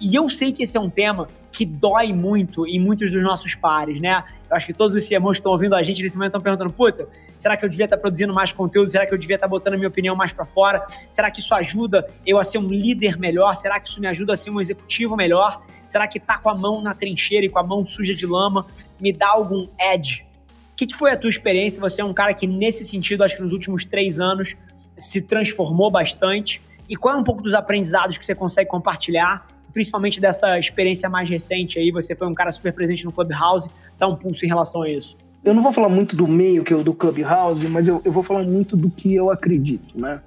E 0.02 0.16
eu 0.16 0.28
sei 0.28 0.52
que 0.52 0.64
esse 0.64 0.76
é 0.76 0.80
um 0.80 0.90
tema 0.90 1.28
que 1.52 1.64
dói 1.64 2.12
muito 2.12 2.66
em 2.66 2.80
muitos 2.80 3.12
dos 3.12 3.22
nossos 3.22 3.54
pares, 3.54 4.02
né? 4.02 4.24
Eu 4.50 4.56
acho 4.56 4.66
que 4.66 4.74
todos 4.74 4.96
os 4.96 5.08
CMOs 5.08 5.34
que 5.34 5.42
estão 5.42 5.52
ouvindo 5.52 5.76
a 5.76 5.84
gente 5.84 6.02
nesse 6.02 6.16
momento 6.16 6.30
estão 6.30 6.42
perguntando: 6.42 6.72
puta, 6.74 7.08
será 7.38 7.56
que 7.56 7.64
eu 7.64 7.70
devia 7.70 7.86
estar 7.86 7.98
produzindo 7.98 8.34
mais 8.34 8.52
conteúdo? 8.52 8.90
Será 8.90 9.06
que 9.06 9.14
eu 9.14 9.18
devia 9.18 9.36
estar 9.36 9.48
botando 9.48 9.76
a 9.76 9.78
minha 9.78 9.88
opinião 9.88 10.16
mais 10.16 10.34
para 10.34 10.44
fora? 10.44 10.84
Será 11.12 11.30
que 11.30 11.40
isso 11.40 11.54
ajuda 11.54 12.08
eu 12.26 12.40
a 12.40 12.44
ser 12.44 12.58
um 12.58 12.68
líder 12.68 13.16
melhor? 13.16 13.56
Será 13.56 13.80
que 13.80 13.90
isso 13.90 14.02
me 14.02 14.08
ajuda 14.08 14.34
a 14.34 14.36
ser 14.36 14.50
um 14.50 14.60
executivo 14.60 15.16
melhor? 15.16 15.62
Será 15.86 16.08
que 16.08 16.20
tá 16.20 16.40
com 16.40 16.50
a 16.50 16.56
mão 16.56 16.82
na 16.82 16.96
trincheira 16.96 17.46
e 17.46 17.50
com 17.50 17.60
a 17.60 17.64
mão 17.64 17.86
suja 17.86 18.16
de 18.16 18.26
lama 18.26 18.66
me 19.00 19.14
dá 19.14 19.30
algum 19.30 19.68
edge? 19.80 20.26
O 20.72 20.76
que, 20.76 20.88
que 20.88 20.96
foi 20.96 21.12
a 21.12 21.18
tua 21.18 21.30
experiência? 21.30 21.80
Você 21.80 22.02
é 22.02 22.04
um 22.04 22.14
cara 22.14 22.34
que, 22.34 22.48
nesse 22.48 22.84
sentido, 22.84 23.24
acho 23.24 23.36
que 23.36 23.44
nos 23.44 23.54
últimos 23.54 23.86
três 23.86 24.20
anos 24.20 24.56
se 24.98 25.22
transformou 25.22 25.92
bastante. 25.92 26.60
E 26.90 26.96
qual 26.96 27.16
é 27.16 27.18
um 27.20 27.24
pouco 27.24 27.44
dos 27.44 27.54
aprendizados 27.54 28.18
que 28.18 28.26
você 28.26 28.34
consegue 28.34 28.68
compartilhar 28.68 29.46
principalmente 29.72 30.20
dessa 30.20 30.60
experiência 30.60 31.10
mais 31.10 31.30
recente 31.30 31.80
aí, 31.80 31.92
você 31.92 32.16
foi 32.16 32.28
um 32.28 32.34
cara 32.34 32.52
super 32.52 32.74
presente 32.74 33.06
no 33.06 33.12
Clubhouse, 33.12 33.70
dá 33.98 34.08
um 34.08 34.16
pulso 34.16 34.46
em 34.46 34.48
relação 34.48 34.84
a 34.84 34.90
isso. 34.90 35.18
Eu 35.44 35.54
não 35.54 35.64
vou 35.64 35.72
falar 35.72 35.90
muito 35.90 36.16
do 36.16 36.28
meio 36.28 36.64
que 36.64 36.74
é 36.74 36.76
o 36.76 36.84
do 36.84 36.94
Clubhouse, 36.94 37.68
mas 37.68 37.88
eu, 37.88 38.02
eu 38.06 38.12
vou 38.12 38.22
falar 38.22 38.44
muito 38.44 38.78
do 38.78 38.90
que 38.90 39.14
eu 39.16 39.32
acredito, 39.32 40.00
né? 40.00 40.22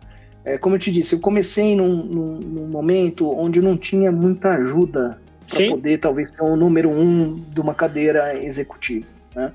É, 0.44 0.59
como 0.59 0.74
eu 0.74 0.78
te 0.78 0.92
disse, 0.92 1.14
eu 1.14 1.20
comecei 1.20 1.74
num, 1.74 2.04
num, 2.04 2.38
num 2.40 2.66
momento 2.68 3.30
onde 3.30 3.62
não 3.62 3.78
tinha 3.78 4.12
muita 4.12 4.50
ajuda 4.50 5.18
para 5.48 5.68
poder 5.68 5.98
talvez 5.98 6.30
ser 6.30 6.42
o 6.42 6.57
número 6.57 6.90
um 6.90 7.35
de 7.35 7.61
uma 7.61 7.74
cadeira 7.74 8.42
executiva, 8.44 9.07
né? 9.35 9.52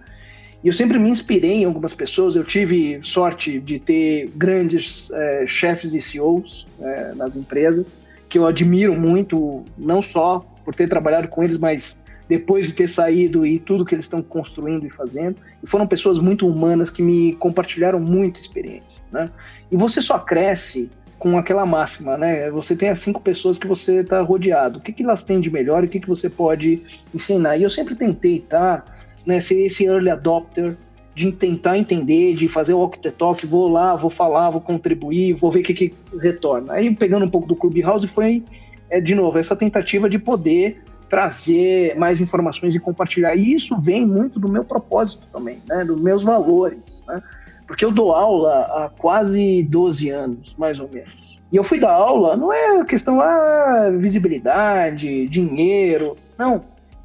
E 0.63 0.67
eu 0.67 0.73
sempre 0.73 0.99
me 0.99 1.09
inspirei 1.09 1.61
em 1.61 1.65
algumas 1.65 1.93
pessoas. 1.93 2.35
Eu 2.35 2.43
tive 2.43 2.99
sorte 3.01 3.59
de 3.59 3.79
ter 3.79 4.29
grandes 4.35 5.09
é, 5.11 5.45
chefes 5.47 5.93
e 5.93 6.01
CEOs 6.01 6.67
é, 6.81 7.13
nas 7.15 7.35
empresas 7.35 7.97
que 8.29 8.37
eu 8.37 8.45
admiro 8.45 8.93
muito, 8.97 9.65
não 9.77 10.01
só 10.01 10.45
por 10.63 10.75
ter 10.75 10.87
trabalhado 10.87 11.27
com 11.27 11.43
eles, 11.43 11.57
mas 11.57 11.99
depois 12.29 12.67
de 12.67 12.73
ter 12.73 12.87
saído 12.87 13.45
e 13.45 13.57
tudo 13.57 13.83
que 13.83 13.95
eles 13.95 14.05
estão 14.05 14.21
construindo 14.21 14.85
e 14.85 14.89
fazendo. 14.89 15.37
E 15.63 15.67
foram 15.67 15.87
pessoas 15.87 16.19
muito 16.19 16.47
humanas 16.47 16.91
que 16.91 17.01
me 17.01 17.33
compartilharam 17.33 17.99
muita 17.99 18.39
experiência, 18.39 19.01
né? 19.11 19.29
E 19.71 19.75
você 19.75 19.99
só 19.99 20.19
cresce 20.19 20.91
com 21.17 21.37
aquela 21.37 21.65
máxima, 21.65 22.15
né? 22.15 22.49
Você 22.51 22.75
tem 22.75 22.89
as 22.89 22.99
cinco 22.99 23.19
pessoas 23.19 23.57
que 23.57 23.67
você 23.67 24.01
está 24.01 24.21
rodeado. 24.21 24.77
O 24.77 24.81
que, 24.81 24.93
que 24.93 25.03
elas 25.03 25.23
têm 25.23 25.41
de 25.41 25.49
melhor 25.49 25.83
e 25.83 25.87
o 25.87 25.89
que, 25.89 25.99
que 25.99 26.07
você 26.07 26.29
pode 26.29 26.83
ensinar? 27.13 27.57
E 27.57 27.63
eu 27.63 27.69
sempre 27.69 27.95
tentei, 27.95 28.39
tá? 28.39 28.85
Né, 29.25 29.41
ser 29.41 29.65
esse 29.65 29.83
early 29.83 30.09
adopter, 30.09 30.77
de 31.19 31.33
tentar 31.33 31.77
entender, 31.77 32.33
de 32.33 32.47
fazer 32.47 32.73
o 32.73 32.77
walk 32.77 32.97
the 32.99 33.11
talk, 33.11 33.45
vou 33.45 33.67
lá, 33.67 33.93
vou 33.93 34.09
falar, 34.09 34.51
vou 34.51 34.61
contribuir, 34.61 35.33
vou 35.33 35.51
ver 35.51 35.59
o 35.59 35.63
que, 35.63 35.73
que 35.73 35.93
retorna. 36.17 36.71
Aí 36.71 36.95
pegando 36.95 37.25
um 37.25 37.29
pouco 37.29 37.45
do 37.45 37.57
Clubhouse 37.57 38.07
foi, 38.07 38.41
é, 38.89 39.01
de 39.01 39.13
novo, 39.13 39.37
essa 39.37 39.53
tentativa 39.53 40.09
de 40.09 40.17
poder 40.17 40.81
trazer 41.09 41.93
mais 41.97 42.21
informações 42.21 42.73
e 42.73 42.79
compartilhar. 42.79 43.35
E 43.35 43.53
isso 43.53 43.77
vem 43.81 44.05
muito 44.05 44.39
do 44.39 44.47
meu 44.47 44.63
propósito 44.63 45.27
também, 45.29 45.61
né, 45.67 45.83
dos 45.83 45.99
meus 45.99 46.23
valores, 46.23 47.03
né? 47.05 47.21
Porque 47.67 47.83
eu 47.83 47.91
dou 47.91 48.13
aula 48.13 48.61
há 48.61 48.89
quase 48.97 49.61
12 49.63 50.09
anos, 50.09 50.55
mais 50.57 50.79
ou 50.79 50.87
menos. 50.87 51.37
E 51.51 51.57
eu 51.57 51.65
fui 51.65 51.81
dar 51.81 51.91
aula, 51.91 52.37
não 52.37 52.53
é 52.53 52.85
questão, 52.85 53.19
ah, 53.19 53.89
visibilidade, 53.97 55.27
dinheiro. 55.27 56.15
Não. 56.37 56.63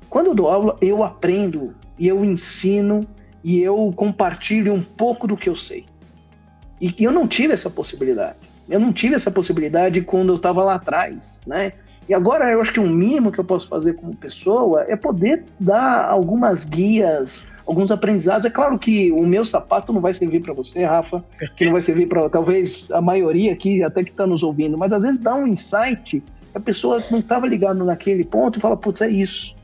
Quando 0.08 0.28
eu 0.28 0.34
dou 0.34 0.48
aula, 0.48 0.76
eu 0.80 1.02
aprendo 1.02 1.74
e 1.98 2.06
eu 2.06 2.24
ensino 2.24 3.04
e 3.44 3.60
eu 3.60 3.92
compartilho 3.94 4.72
um 4.72 4.82
pouco 4.82 5.26
do 5.26 5.36
que 5.36 5.50
eu 5.50 5.54
sei. 5.54 5.84
E 6.80 6.94
eu 6.98 7.12
não 7.12 7.28
tive 7.28 7.52
essa 7.52 7.68
possibilidade. 7.68 8.38
Eu 8.68 8.80
não 8.80 8.92
tive 8.92 9.14
essa 9.14 9.30
possibilidade 9.30 10.00
quando 10.00 10.30
eu 10.30 10.36
estava 10.36 10.64
lá 10.64 10.76
atrás, 10.76 11.18
né? 11.46 11.74
E 12.08 12.14
agora 12.14 12.50
eu 12.50 12.60
acho 12.60 12.72
que 12.72 12.80
o 12.80 12.88
mínimo 12.88 13.30
que 13.30 13.38
eu 13.38 13.44
posso 13.44 13.68
fazer 13.68 13.94
como 13.94 14.16
pessoa 14.16 14.84
é 14.88 14.96
poder 14.96 15.44
dar 15.60 16.06
algumas 16.06 16.64
guias, 16.64 17.46
alguns 17.66 17.90
aprendizados. 17.90 18.46
É 18.46 18.50
claro 18.50 18.78
que 18.78 19.12
o 19.12 19.26
meu 19.26 19.44
sapato 19.44 19.92
não 19.92 20.00
vai 20.00 20.12
servir 20.12 20.42
para 20.42 20.52
você, 20.52 20.84
Rafa, 20.84 21.24
que 21.56 21.64
não 21.64 21.72
vai 21.72 21.82
servir 21.82 22.06
para 22.06 22.28
talvez 22.28 22.90
a 22.90 23.00
maioria 23.00 23.52
aqui 23.52 23.82
até 23.82 24.02
que 24.02 24.10
está 24.10 24.26
nos 24.26 24.42
ouvindo, 24.42 24.76
mas 24.76 24.92
às 24.92 25.02
vezes 25.02 25.20
dá 25.20 25.34
um 25.34 25.46
insight, 25.46 26.22
a 26.54 26.60
pessoa 26.60 27.02
não 27.10 27.20
estava 27.20 27.46
ligada 27.46 27.82
naquele 27.84 28.24
ponto 28.24 28.58
e 28.58 28.62
fala, 28.62 28.76
putz, 28.76 29.00
é 29.00 29.08
isso, 29.08 29.54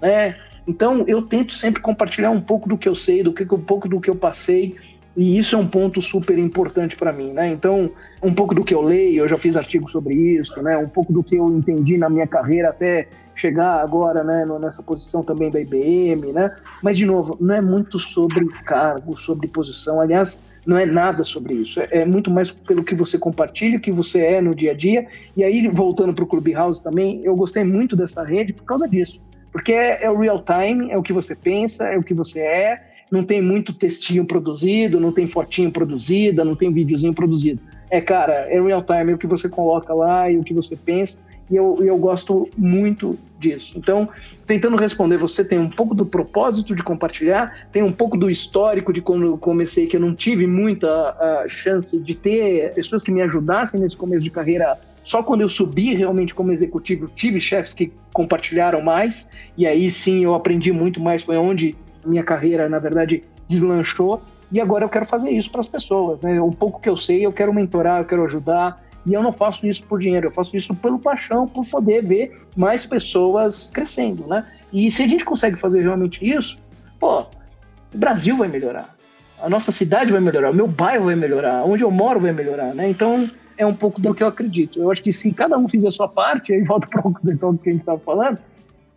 né? 0.00 0.36
Então 0.66 1.04
eu 1.06 1.22
tento 1.22 1.52
sempre 1.52 1.82
compartilhar 1.82 2.30
um 2.30 2.40
pouco 2.40 2.68
do 2.68 2.78
que 2.78 2.88
eu 2.88 2.94
sei, 2.94 3.22
do 3.22 3.32
que 3.32 3.42
um 3.54 3.60
pouco 3.60 3.88
do 3.88 4.00
que 4.00 4.10
eu 4.10 4.16
passei 4.16 4.76
E 5.16 5.38
isso 5.38 5.54
é 5.54 5.58
um 5.58 5.66
ponto 5.66 6.02
super 6.02 6.38
importante 6.38 6.96
para 6.96 7.12
mim, 7.12 7.32
né? 7.32 7.48
Então, 7.48 7.90
um 8.22 8.34
pouco 8.34 8.54
do 8.54 8.64
que 8.64 8.74
eu 8.74 8.82
leio, 8.82 9.22
eu 9.22 9.28
já 9.28 9.38
fiz 9.38 9.56
artigos 9.56 9.92
sobre 9.92 10.14
isso, 10.14 10.60
né? 10.60 10.76
Um 10.76 10.88
pouco 10.88 11.12
do 11.12 11.22
que 11.22 11.36
eu 11.36 11.48
entendi 11.56 11.96
na 11.96 12.10
minha 12.10 12.26
carreira 12.26 12.70
até 12.70 13.08
chegar 13.34 13.80
agora, 13.80 14.22
né, 14.22 14.46
nessa 14.60 14.82
posição 14.82 15.22
também 15.22 15.50
da 15.50 15.60
IBM, 15.60 16.32
né? 16.32 16.54
Mas 16.82 16.96
de 16.96 17.06
novo, 17.06 17.36
não 17.40 17.54
é 17.54 17.60
muito 17.60 17.98
sobre 17.98 18.46
cargo, 18.64 19.16
sobre 19.16 19.48
posição. 19.48 20.00
Aliás, 20.00 20.42
não 20.66 20.76
é 20.78 20.86
nada 20.86 21.24
sobre 21.24 21.54
isso. 21.54 21.80
É, 21.80 21.88
é 21.90 22.04
muito 22.04 22.30
mais 22.30 22.50
pelo 22.50 22.84
que 22.84 22.94
você 22.94 23.18
compartilha, 23.18 23.78
o 23.78 23.80
que 23.80 23.92
você 23.92 24.20
é 24.20 24.40
no 24.40 24.54
dia 24.54 24.72
a 24.72 24.74
dia. 24.74 25.06
E 25.36 25.44
aí, 25.44 25.68
voltando 25.68 26.14
para 26.14 26.24
o 26.24 26.26
Clubhouse 26.26 26.82
também, 26.82 27.22
eu 27.24 27.36
gostei 27.36 27.64
muito 27.64 27.94
dessa 27.96 28.22
rede 28.22 28.52
por 28.52 28.64
causa 28.64 28.88
disso. 28.88 29.20
Porque 29.54 29.72
é, 29.72 30.02
é 30.02 30.10
o 30.10 30.18
real 30.18 30.42
time, 30.42 30.90
é 30.90 30.98
o 30.98 31.02
que 31.02 31.12
você 31.12 31.32
pensa, 31.32 31.84
é 31.84 31.96
o 31.96 32.02
que 32.02 32.12
você 32.12 32.40
é, 32.40 32.82
não 33.08 33.22
tem 33.22 33.40
muito 33.40 33.72
textinho 33.72 34.26
produzido, 34.26 34.98
não 34.98 35.12
tem 35.12 35.28
fotinho 35.28 35.70
produzida, 35.70 36.44
não 36.44 36.56
tem 36.56 36.72
videozinho 36.72 37.14
produzido. 37.14 37.62
É, 37.88 38.00
cara, 38.00 38.32
é 38.50 38.60
real 38.60 38.82
time, 38.82 39.12
é 39.12 39.14
o 39.14 39.18
que 39.18 39.28
você 39.28 39.48
coloca 39.48 39.94
lá 39.94 40.28
e 40.28 40.36
o 40.36 40.42
que 40.42 40.52
você 40.52 40.74
pensa, 40.74 41.16
e 41.48 41.54
eu, 41.54 41.78
eu 41.84 41.96
gosto 41.96 42.48
muito 42.58 43.16
disso. 43.38 43.74
Então, 43.76 44.08
tentando 44.44 44.76
responder, 44.76 45.18
você 45.18 45.44
tem 45.44 45.60
um 45.60 45.70
pouco 45.70 45.94
do 45.94 46.04
propósito 46.04 46.74
de 46.74 46.82
compartilhar, 46.82 47.68
tem 47.70 47.84
um 47.84 47.92
pouco 47.92 48.16
do 48.16 48.28
histórico 48.28 48.92
de 48.92 49.00
quando 49.00 49.24
eu 49.24 49.38
comecei, 49.38 49.86
que 49.86 49.96
eu 49.96 50.00
não 50.00 50.16
tive 50.16 50.48
muita 50.48 51.12
uh, 51.12 51.48
chance 51.48 51.96
de 51.96 52.14
ter 52.16 52.74
pessoas 52.74 53.04
que 53.04 53.12
me 53.12 53.22
ajudassem 53.22 53.78
nesse 53.78 53.96
começo 53.96 54.24
de 54.24 54.30
carreira 54.30 54.76
só 55.04 55.22
quando 55.22 55.42
eu 55.42 55.50
subi 55.50 55.94
realmente 55.94 56.34
como 56.34 56.50
executivo, 56.50 57.10
tive 57.14 57.38
chefes 57.38 57.74
que 57.74 57.92
compartilharam 58.12 58.80
mais, 58.80 59.30
e 59.56 59.66
aí 59.66 59.90
sim 59.90 60.24
eu 60.24 60.34
aprendi 60.34 60.72
muito 60.72 60.98
mais, 60.98 61.22
foi 61.22 61.36
onde 61.36 61.76
minha 62.04 62.24
carreira, 62.24 62.68
na 62.68 62.78
verdade, 62.78 63.22
deslanchou. 63.46 64.22
E 64.50 64.60
agora 64.60 64.84
eu 64.84 64.88
quero 64.88 65.04
fazer 65.04 65.30
isso 65.30 65.50
para 65.50 65.60
as 65.60 65.66
pessoas, 65.66 66.22
né? 66.22 66.40
Um 66.40 66.52
pouco 66.52 66.80
que 66.80 66.88
eu 66.88 66.96
sei, 66.96 67.24
eu 67.24 67.32
quero 67.32 67.52
mentorar, 67.52 68.00
eu 68.00 68.04
quero 68.04 68.24
ajudar. 68.24 68.82
E 69.06 69.12
eu 69.12 69.22
não 69.22 69.32
faço 69.32 69.66
isso 69.66 69.82
por 69.82 70.00
dinheiro, 70.00 70.28
eu 70.28 70.30
faço 70.30 70.56
isso 70.56 70.74
pelo 70.74 70.98
paixão, 70.98 71.46
por 71.46 71.66
poder 71.66 72.02
ver 72.02 72.40
mais 72.56 72.86
pessoas 72.86 73.70
crescendo, 73.72 74.26
né? 74.26 74.46
E 74.72 74.90
se 74.90 75.02
a 75.02 75.06
gente 75.06 75.24
consegue 75.24 75.56
fazer 75.56 75.82
realmente 75.82 76.26
isso, 76.26 76.58
pô, 76.98 77.20
o 77.20 77.98
Brasil 77.98 78.36
vai 78.36 78.48
melhorar, 78.48 78.94
a 79.42 79.48
nossa 79.48 79.70
cidade 79.70 80.10
vai 80.10 80.20
melhorar, 80.20 80.50
o 80.50 80.54
meu 80.54 80.66
bairro 80.66 81.04
vai 81.04 81.16
melhorar, 81.16 81.64
onde 81.64 81.84
eu 81.84 81.90
moro 81.90 82.18
vai 82.18 82.32
melhorar, 82.32 82.74
né? 82.74 82.88
Então 82.88 83.28
é 83.56 83.64
um 83.66 83.74
pouco 83.74 84.00
do 84.00 84.14
que 84.14 84.22
eu 84.22 84.26
acredito. 84.26 84.80
Eu 84.80 84.90
acho 84.90 85.02
que 85.02 85.12
se 85.12 85.32
cada 85.32 85.56
um 85.56 85.68
fizer 85.68 85.88
a 85.88 85.92
sua 85.92 86.08
parte, 86.08 86.52
aí 86.52 86.62
volta 86.62 86.86
para 86.88 87.00
o 87.06 87.58
que 87.58 87.68
a 87.68 87.72
gente 87.72 87.80
estava 87.80 87.98
falando, 87.98 88.38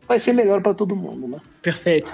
vai 0.07 0.19
ser 0.19 0.33
melhor 0.33 0.61
para 0.61 0.73
todo 0.73 0.95
mundo, 0.95 1.27
né? 1.27 1.39
Perfeito. 1.61 2.13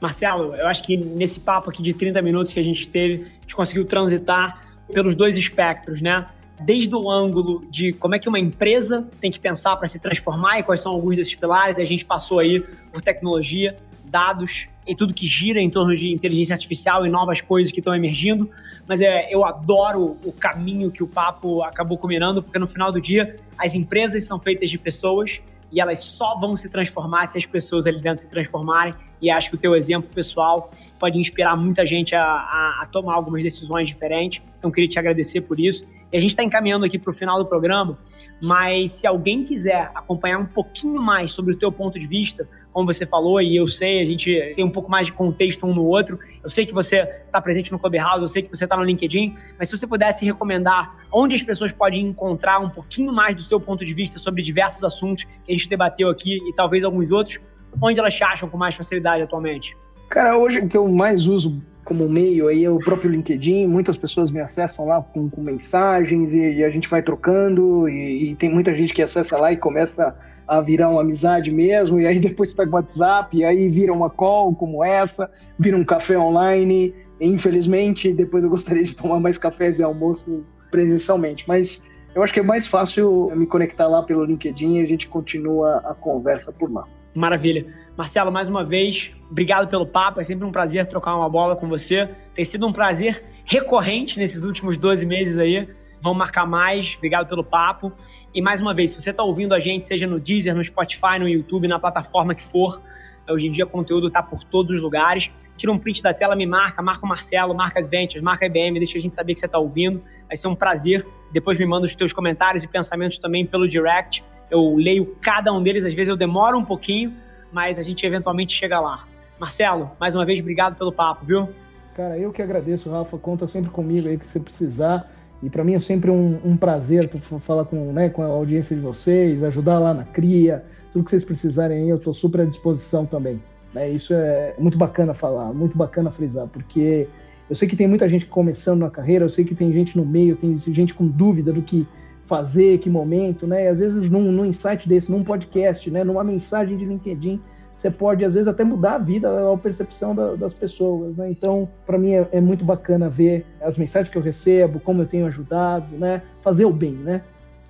Marcelo, 0.00 0.54
eu 0.54 0.66
acho 0.66 0.82
que 0.82 0.96
nesse 0.96 1.40
papo 1.40 1.70
aqui 1.70 1.82
de 1.82 1.94
30 1.94 2.20
minutos 2.20 2.52
que 2.52 2.60
a 2.60 2.64
gente 2.64 2.88
teve, 2.88 3.24
a 3.24 3.40
gente 3.42 3.56
conseguiu 3.56 3.84
transitar 3.84 4.62
pelos 4.92 5.14
dois 5.14 5.36
espectros, 5.36 6.00
né? 6.00 6.26
Desde 6.60 6.94
o 6.94 7.10
ângulo 7.10 7.64
de 7.70 7.92
como 7.92 8.14
é 8.14 8.18
que 8.18 8.28
uma 8.28 8.38
empresa 8.38 9.08
tem 9.20 9.30
que 9.30 9.40
pensar 9.40 9.76
para 9.76 9.88
se 9.88 9.98
transformar 9.98 10.60
e 10.60 10.62
quais 10.62 10.80
são 10.80 10.92
alguns 10.92 11.16
desses 11.16 11.34
pilares, 11.34 11.78
a 11.78 11.84
gente 11.84 12.04
passou 12.04 12.38
aí 12.38 12.60
por 12.92 13.00
tecnologia, 13.00 13.76
dados 14.04 14.68
e 14.86 14.94
tudo 14.94 15.14
que 15.14 15.26
gira 15.26 15.60
em 15.60 15.70
torno 15.70 15.94
de 15.94 16.12
inteligência 16.12 16.54
artificial 16.54 17.06
e 17.06 17.08
novas 17.08 17.40
coisas 17.40 17.72
que 17.72 17.80
estão 17.80 17.94
emergindo. 17.94 18.50
Mas 18.86 19.00
é, 19.00 19.32
eu 19.32 19.44
adoro 19.44 20.16
o 20.24 20.32
caminho 20.32 20.90
que 20.90 21.02
o 21.02 21.06
papo 21.06 21.62
acabou 21.62 21.96
combinando, 21.96 22.42
porque 22.42 22.58
no 22.58 22.66
final 22.66 22.92
do 22.92 23.00
dia 23.00 23.38
as 23.56 23.74
empresas 23.74 24.24
são 24.24 24.38
feitas 24.38 24.68
de 24.68 24.78
pessoas 24.78 25.40
e 25.74 25.80
elas 25.80 26.04
só 26.04 26.38
vão 26.38 26.56
se 26.56 26.68
transformar 26.68 27.26
se 27.26 27.36
as 27.36 27.46
pessoas 27.46 27.86
ali 27.86 28.00
dentro 28.00 28.20
se 28.20 28.28
transformarem. 28.28 28.94
E 29.20 29.28
acho 29.28 29.50
que 29.50 29.56
o 29.56 29.58
teu 29.58 29.74
exemplo 29.74 30.08
pessoal 30.08 30.70
pode 31.00 31.18
inspirar 31.18 31.56
muita 31.56 31.84
gente 31.84 32.14
a, 32.14 32.22
a, 32.22 32.80
a 32.82 32.86
tomar 32.86 33.14
algumas 33.14 33.42
decisões 33.42 33.88
diferentes. 33.88 34.40
Então, 34.56 34.70
queria 34.70 34.88
te 34.88 34.98
agradecer 34.98 35.40
por 35.40 35.58
isso. 35.58 35.84
E 36.14 36.16
a 36.16 36.20
gente 36.20 36.30
está 36.30 36.44
encaminhando 36.44 36.84
aqui 36.84 36.96
para 36.96 37.10
o 37.10 37.12
final 37.12 37.40
do 37.40 37.44
programa, 37.44 37.98
mas 38.40 38.92
se 38.92 39.04
alguém 39.04 39.42
quiser 39.42 39.90
acompanhar 39.92 40.38
um 40.38 40.46
pouquinho 40.46 41.02
mais 41.02 41.32
sobre 41.32 41.54
o 41.54 41.56
teu 41.56 41.72
ponto 41.72 41.98
de 41.98 42.06
vista, 42.06 42.48
como 42.72 42.86
você 42.86 43.04
falou, 43.04 43.42
e 43.42 43.56
eu 43.56 43.66
sei, 43.66 44.00
a 44.00 44.06
gente 44.06 44.52
tem 44.54 44.64
um 44.64 44.70
pouco 44.70 44.88
mais 44.88 45.08
de 45.08 45.12
contexto 45.12 45.66
um 45.66 45.74
no 45.74 45.84
outro. 45.84 46.16
Eu 46.40 46.48
sei 46.48 46.64
que 46.64 46.72
você 46.72 47.00
está 47.26 47.40
presente 47.40 47.72
no 47.72 47.80
Clubhouse, 47.80 48.22
eu 48.22 48.28
sei 48.28 48.42
que 48.42 48.48
você 48.48 48.62
está 48.62 48.76
no 48.76 48.84
LinkedIn, 48.84 49.34
mas 49.58 49.68
se 49.68 49.76
você 49.76 49.88
pudesse 49.88 50.24
recomendar 50.24 50.94
onde 51.12 51.34
as 51.34 51.42
pessoas 51.42 51.72
podem 51.72 52.06
encontrar 52.06 52.60
um 52.60 52.70
pouquinho 52.70 53.12
mais 53.12 53.34
do 53.34 53.42
seu 53.42 53.58
ponto 53.58 53.84
de 53.84 53.92
vista 53.92 54.16
sobre 54.20 54.40
diversos 54.40 54.84
assuntos 54.84 55.24
que 55.24 55.50
a 55.50 55.52
gente 55.52 55.68
debateu 55.68 56.08
aqui 56.08 56.38
e 56.48 56.54
talvez 56.54 56.84
alguns 56.84 57.10
outros, 57.10 57.40
onde 57.82 57.98
elas 57.98 58.14
te 58.14 58.22
acham 58.22 58.48
com 58.48 58.56
mais 58.56 58.76
facilidade 58.76 59.24
atualmente? 59.24 59.76
Cara, 60.08 60.38
hoje 60.38 60.60
o 60.60 60.68
que 60.68 60.76
eu 60.76 60.86
mais 60.86 61.26
uso 61.26 61.60
como 61.84 62.08
meio 62.08 62.48
aí 62.48 62.64
é 62.64 62.70
o 62.70 62.78
próprio 62.78 63.10
LinkedIn, 63.10 63.66
muitas 63.66 63.96
pessoas 63.96 64.30
me 64.30 64.40
acessam 64.40 64.86
lá 64.86 65.02
com, 65.02 65.28
com 65.28 65.40
mensagens 65.42 66.32
e, 66.32 66.54
e, 66.54 66.64
a 66.64 66.70
gente 66.70 66.88
vai 66.88 67.02
trocando 67.02 67.88
e, 67.88 68.30
e, 68.30 68.34
tem 68.36 68.50
muita 68.50 68.74
gente 68.74 68.94
que 68.94 69.02
acessa 69.02 69.36
lá 69.36 69.52
e 69.52 69.56
começa 69.56 70.14
a 70.46 70.60
virar 70.60 70.90
uma 70.90 71.00
amizade 71.00 71.50
mesmo, 71.50 72.00
e 72.00 72.06
aí 72.06 72.18
depois 72.20 72.52
pega 72.52 72.70
o 72.70 72.74
WhatsApp, 72.74 73.36
e 73.36 73.44
aí 73.44 73.68
vira 73.68 73.92
uma 73.92 74.10
call 74.10 74.54
como 74.54 74.84
essa, 74.84 75.30
vira 75.58 75.76
um 75.76 75.84
café 75.84 76.18
online, 76.18 76.94
e, 77.20 77.26
infelizmente 77.26 78.12
depois 78.12 78.44
eu 78.44 78.50
gostaria 78.50 78.84
de 78.84 78.96
tomar 78.96 79.20
mais 79.20 79.38
cafés 79.38 79.78
e 79.78 79.82
almoços 79.82 80.42
presencialmente, 80.70 81.44
mas 81.46 81.88
eu 82.14 82.22
acho 82.22 82.32
que 82.32 82.40
é 82.40 82.42
mais 82.42 82.66
fácil 82.66 83.30
me 83.34 83.46
conectar 83.46 83.88
lá 83.88 84.02
pelo 84.02 84.24
LinkedIn 84.24 84.76
e 84.76 84.82
a 84.82 84.86
gente 84.86 85.08
continua 85.08 85.78
a 85.84 85.94
conversa 85.94 86.52
por 86.52 86.72
lá. 86.72 86.84
Maravilha. 87.14 87.66
Marcelo, 87.96 88.32
mais 88.32 88.48
uma 88.48 88.64
vez, 88.64 89.12
obrigado 89.30 89.68
pelo 89.68 89.86
papo. 89.86 90.20
É 90.20 90.24
sempre 90.24 90.44
um 90.44 90.50
prazer 90.50 90.84
trocar 90.86 91.14
uma 91.14 91.28
bola 91.28 91.54
com 91.54 91.68
você. 91.68 92.10
Tem 92.34 92.44
sido 92.44 92.66
um 92.66 92.72
prazer 92.72 93.24
recorrente 93.44 94.18
nesses 94.18 94.42
últimos 94.42 94.76
12 94.76 95.06
meses 95.06 95.38
aí. 95.38 95.68
Vamos 96.00 96.18
marcar 96.18 96.44
mais. 96.44 96.96
Obrigado 96.96 97.28
pelo 97.28 97.44
papo. 97.44 97.92
E 98.34 98.42
mais 98.42 98.60
uma 98.60 98.74
vez, 98.74 98.90
se 98.90 99.00
você 99.00 99.10
está 99.10 99.22
ouvindo 99.22 99.54
a 99.54 99.60
gente, 99.60 99.86
seja 99.86 100.08
no 100.08 100.18
Deezer, 100.18 100.56
no 100.56 100.64
Spotify, 100.64 101.20
no 101.20 101.28
YouTube, 101.28 101.68
na 101.68 101.78
plataforma 101.78 102.34
que 102.34 102.42
for, 102.42 102.82
hoje 103.30 103.46
em 103.46 103.50
dia 103.52 103.64
o 103.64 103.68
conteúdo 103.68 104.08
está 104.08 104.20
por 104.20 104.42
todos 104.42 104.74
os 104.74 104.82
lugares. 104.82 105.30
Tira 105.56 105.70
um 105.70 105.78
print 105.78 106.02
da 106.02 106.12
tela, 106.12 106.34
me 106.34 106.46
marca, 106.46 106.82
marca 106.82 107.06
o 107.06 107.08
Marcelo, 107.08 107.54
marca 107.54 107.78
Adventures, 107.78 108.24
marca 108.24 108.44
IBM, 108.44 108.80
deixa 108.80 108.98
a 108.98 109.00
gente 109.00 109.14
saber 109.14 109.34
que 109.34 109.38
você 109.38 109.46
está 109.46 109.58
ouvindo. 109.60 110.02
Vai 110.26 110.36
ser 110.36 110.48
um 110.48 110.56
prazer. 110.56 111.06
Depois 111.30 111.56
me 111.56 111.64
manda 111.64 111.86
os 111.86 111.94
teus 111.94 112.12
comentários 112.12 112.64
e 112.64 112.66
pensamentos 112.68 113.18
também 113.18 113.46
pelo 113.46 113.68
direct 113.68 114.24
eu 114.50 114.76
leio 114.76 115.16
cada 115.20 115.52
um 115.52 115.62
deles, 115.62 115.84
às 115.84 115.94
vezes 115.94 116.08
eu 116.08 116.16
demoro 116.16 116.58
um 116.58 116.64
pouquinho, 116.64 117.14
mas 117.54 117.78
a 117.78 117.82
gente 117.82 118.04
eventualmente 118.04 118.52
chega 118.52 118.80
lá. 118.80 119.06
Marcelo, 119.38 119.92
mais 119.98 120.14
uma 120.14 120.26
vez, 120.26 120.40
obrigado 120.40 120.76
pelo 120.76 120.92
papo, 120.92 121.24
viu? 121.24 121.48
Cara, 121.96 122.18
eu 122.18 122.32
que 122.32 122.42
agradeço, 122.42 122.90
Rafa. 122.90 123.16
Conta 123.16 123.46
sempre 123.46 123.70
comigo 123.70 124.08
aí 124.08 124.18
que 124.18 124.26
você 124.26 124.40
precisar. 124.40 125.08
E 125.40 125.48
para 125.48 125.62
mim 125.62 125.74
é 125.74 125.80
sempre 125.80 126.10
um, 126.10 126.40
um, 126.44 126.56
prazer 126.56 127.08
falar 127.40 127.64
com, 127.66 127.92
né, 127.92 128.08
com 128.08 128.22
a 128.22 128.26
audiência 128.26 128.74
de 128.74 128.82
vocês, 128.82 129.42
ajudar 129.44 129.78
lá 129.78 129.94
na 129.94 130.04
cria, 130.04 130.64
tudo 130.92 131.04
que 131.04 131.10
vocês 131.10 131.22
precisarem 131.22 131.82
aí, 131.82 131.88
eu 131.88 131.96
estou 131.96 132.14
super 132.14 132.40
à 132.40 132.44
disposição 132.44 133.04
também. 133.04 133.40
Né? 133.72 133.90
Isso 133.90 134.14
é 134.14 134.54
muito 134.58 134.78
bacana 134.78 135.12
falar, 135.12 135.52
muito 135.52 135.76
bacana 135.76 136.10
frisar, 136.10 136.46
porque 136.48 137.06
eu 137.50 137.54
sei 137.54 137.68
que 137.68 137.76
tem 137.76 137.86
muita 137.86 138.08
gente 138.08 138.26
começando 138.26 138.80
na 138.80 138.90
carreira, 138.90 139.24
eu 139.24 139.28
sei 139.28 139.44
que 139.44 139.54
tem 139.54 139.72
gente 139.72 139.96
no 139.96 140.06
meio, 140.06 140.34
tem 140.36 140.56
gente 140.56 140.94
com 140.94 141.06
dúvida 141.06 141.52
do 141.52 141.60
que 141.60 141.86
fazer, 142.24 142.78
que 142.78 142.88
momento, 142.88 143.46
né? 143.46 143.68
Às 143.68 143.78
vezes 143.78 144.10
num, 144.10 144.32
num 144.32 144.44
insight 144.44 144.88
desse, 144.88 145.10
num 145.10 145.22
podcast, 145.22 145.90
né? 145.90 146.04
Numa 146.04 146.24
mensagem 146.24 146.76
de 146.76 146.84
LinkedIn, 146.84 147.40
você 147.76 147.90
pode 147.90 148.24
às 148.24 148.34
vezes 148.34 148.48
até 148.48 148.64
mudar 148.64 148.94
a 148.94 148.98
vida, 148.98 149.52
a 149.52 149.58
percepção 149.58 150.14
da, 150.14 150.34
das 150.34 150.54
pessoas, 150.54 151.16
né? 151.16 151.30
Então, 151.30 151.68
para 151.86 151.98
mim 151.98 152.14
é, 152.14 152.28
é, 152.32 152.40
muito 152.40 152.64
bacana 152.64 153.08
ver 153.08 153.44
as 153.60 153.76
mensagens 153.76 154.10
que 154.10 154.16
eu 154.16 154.22
recebo, 154.22 154.80
como 154.80 155.02
eu 155.02 155.06
tenho 155.06 155.26
ajudado, 155.26 155.96
né? 155.96 156.22
Fazer 156.42 156.64
o 156.64 156.72
bem, 156.72 156.92
né? 156.92 157.22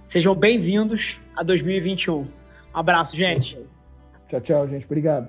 Sejam 0.05 0.35
bem-vindos 0.35 1.19
a 1.35 1.43
2021. 1.43 2.21
Um 2.21 2.27
abraço, 2.73 3.17
gente. 3.17 3.59
Tchau, 4.29 4.41
tchau, 4.41 4.69
gente. 4.69 4.85
Obrigado. 4.85 5.29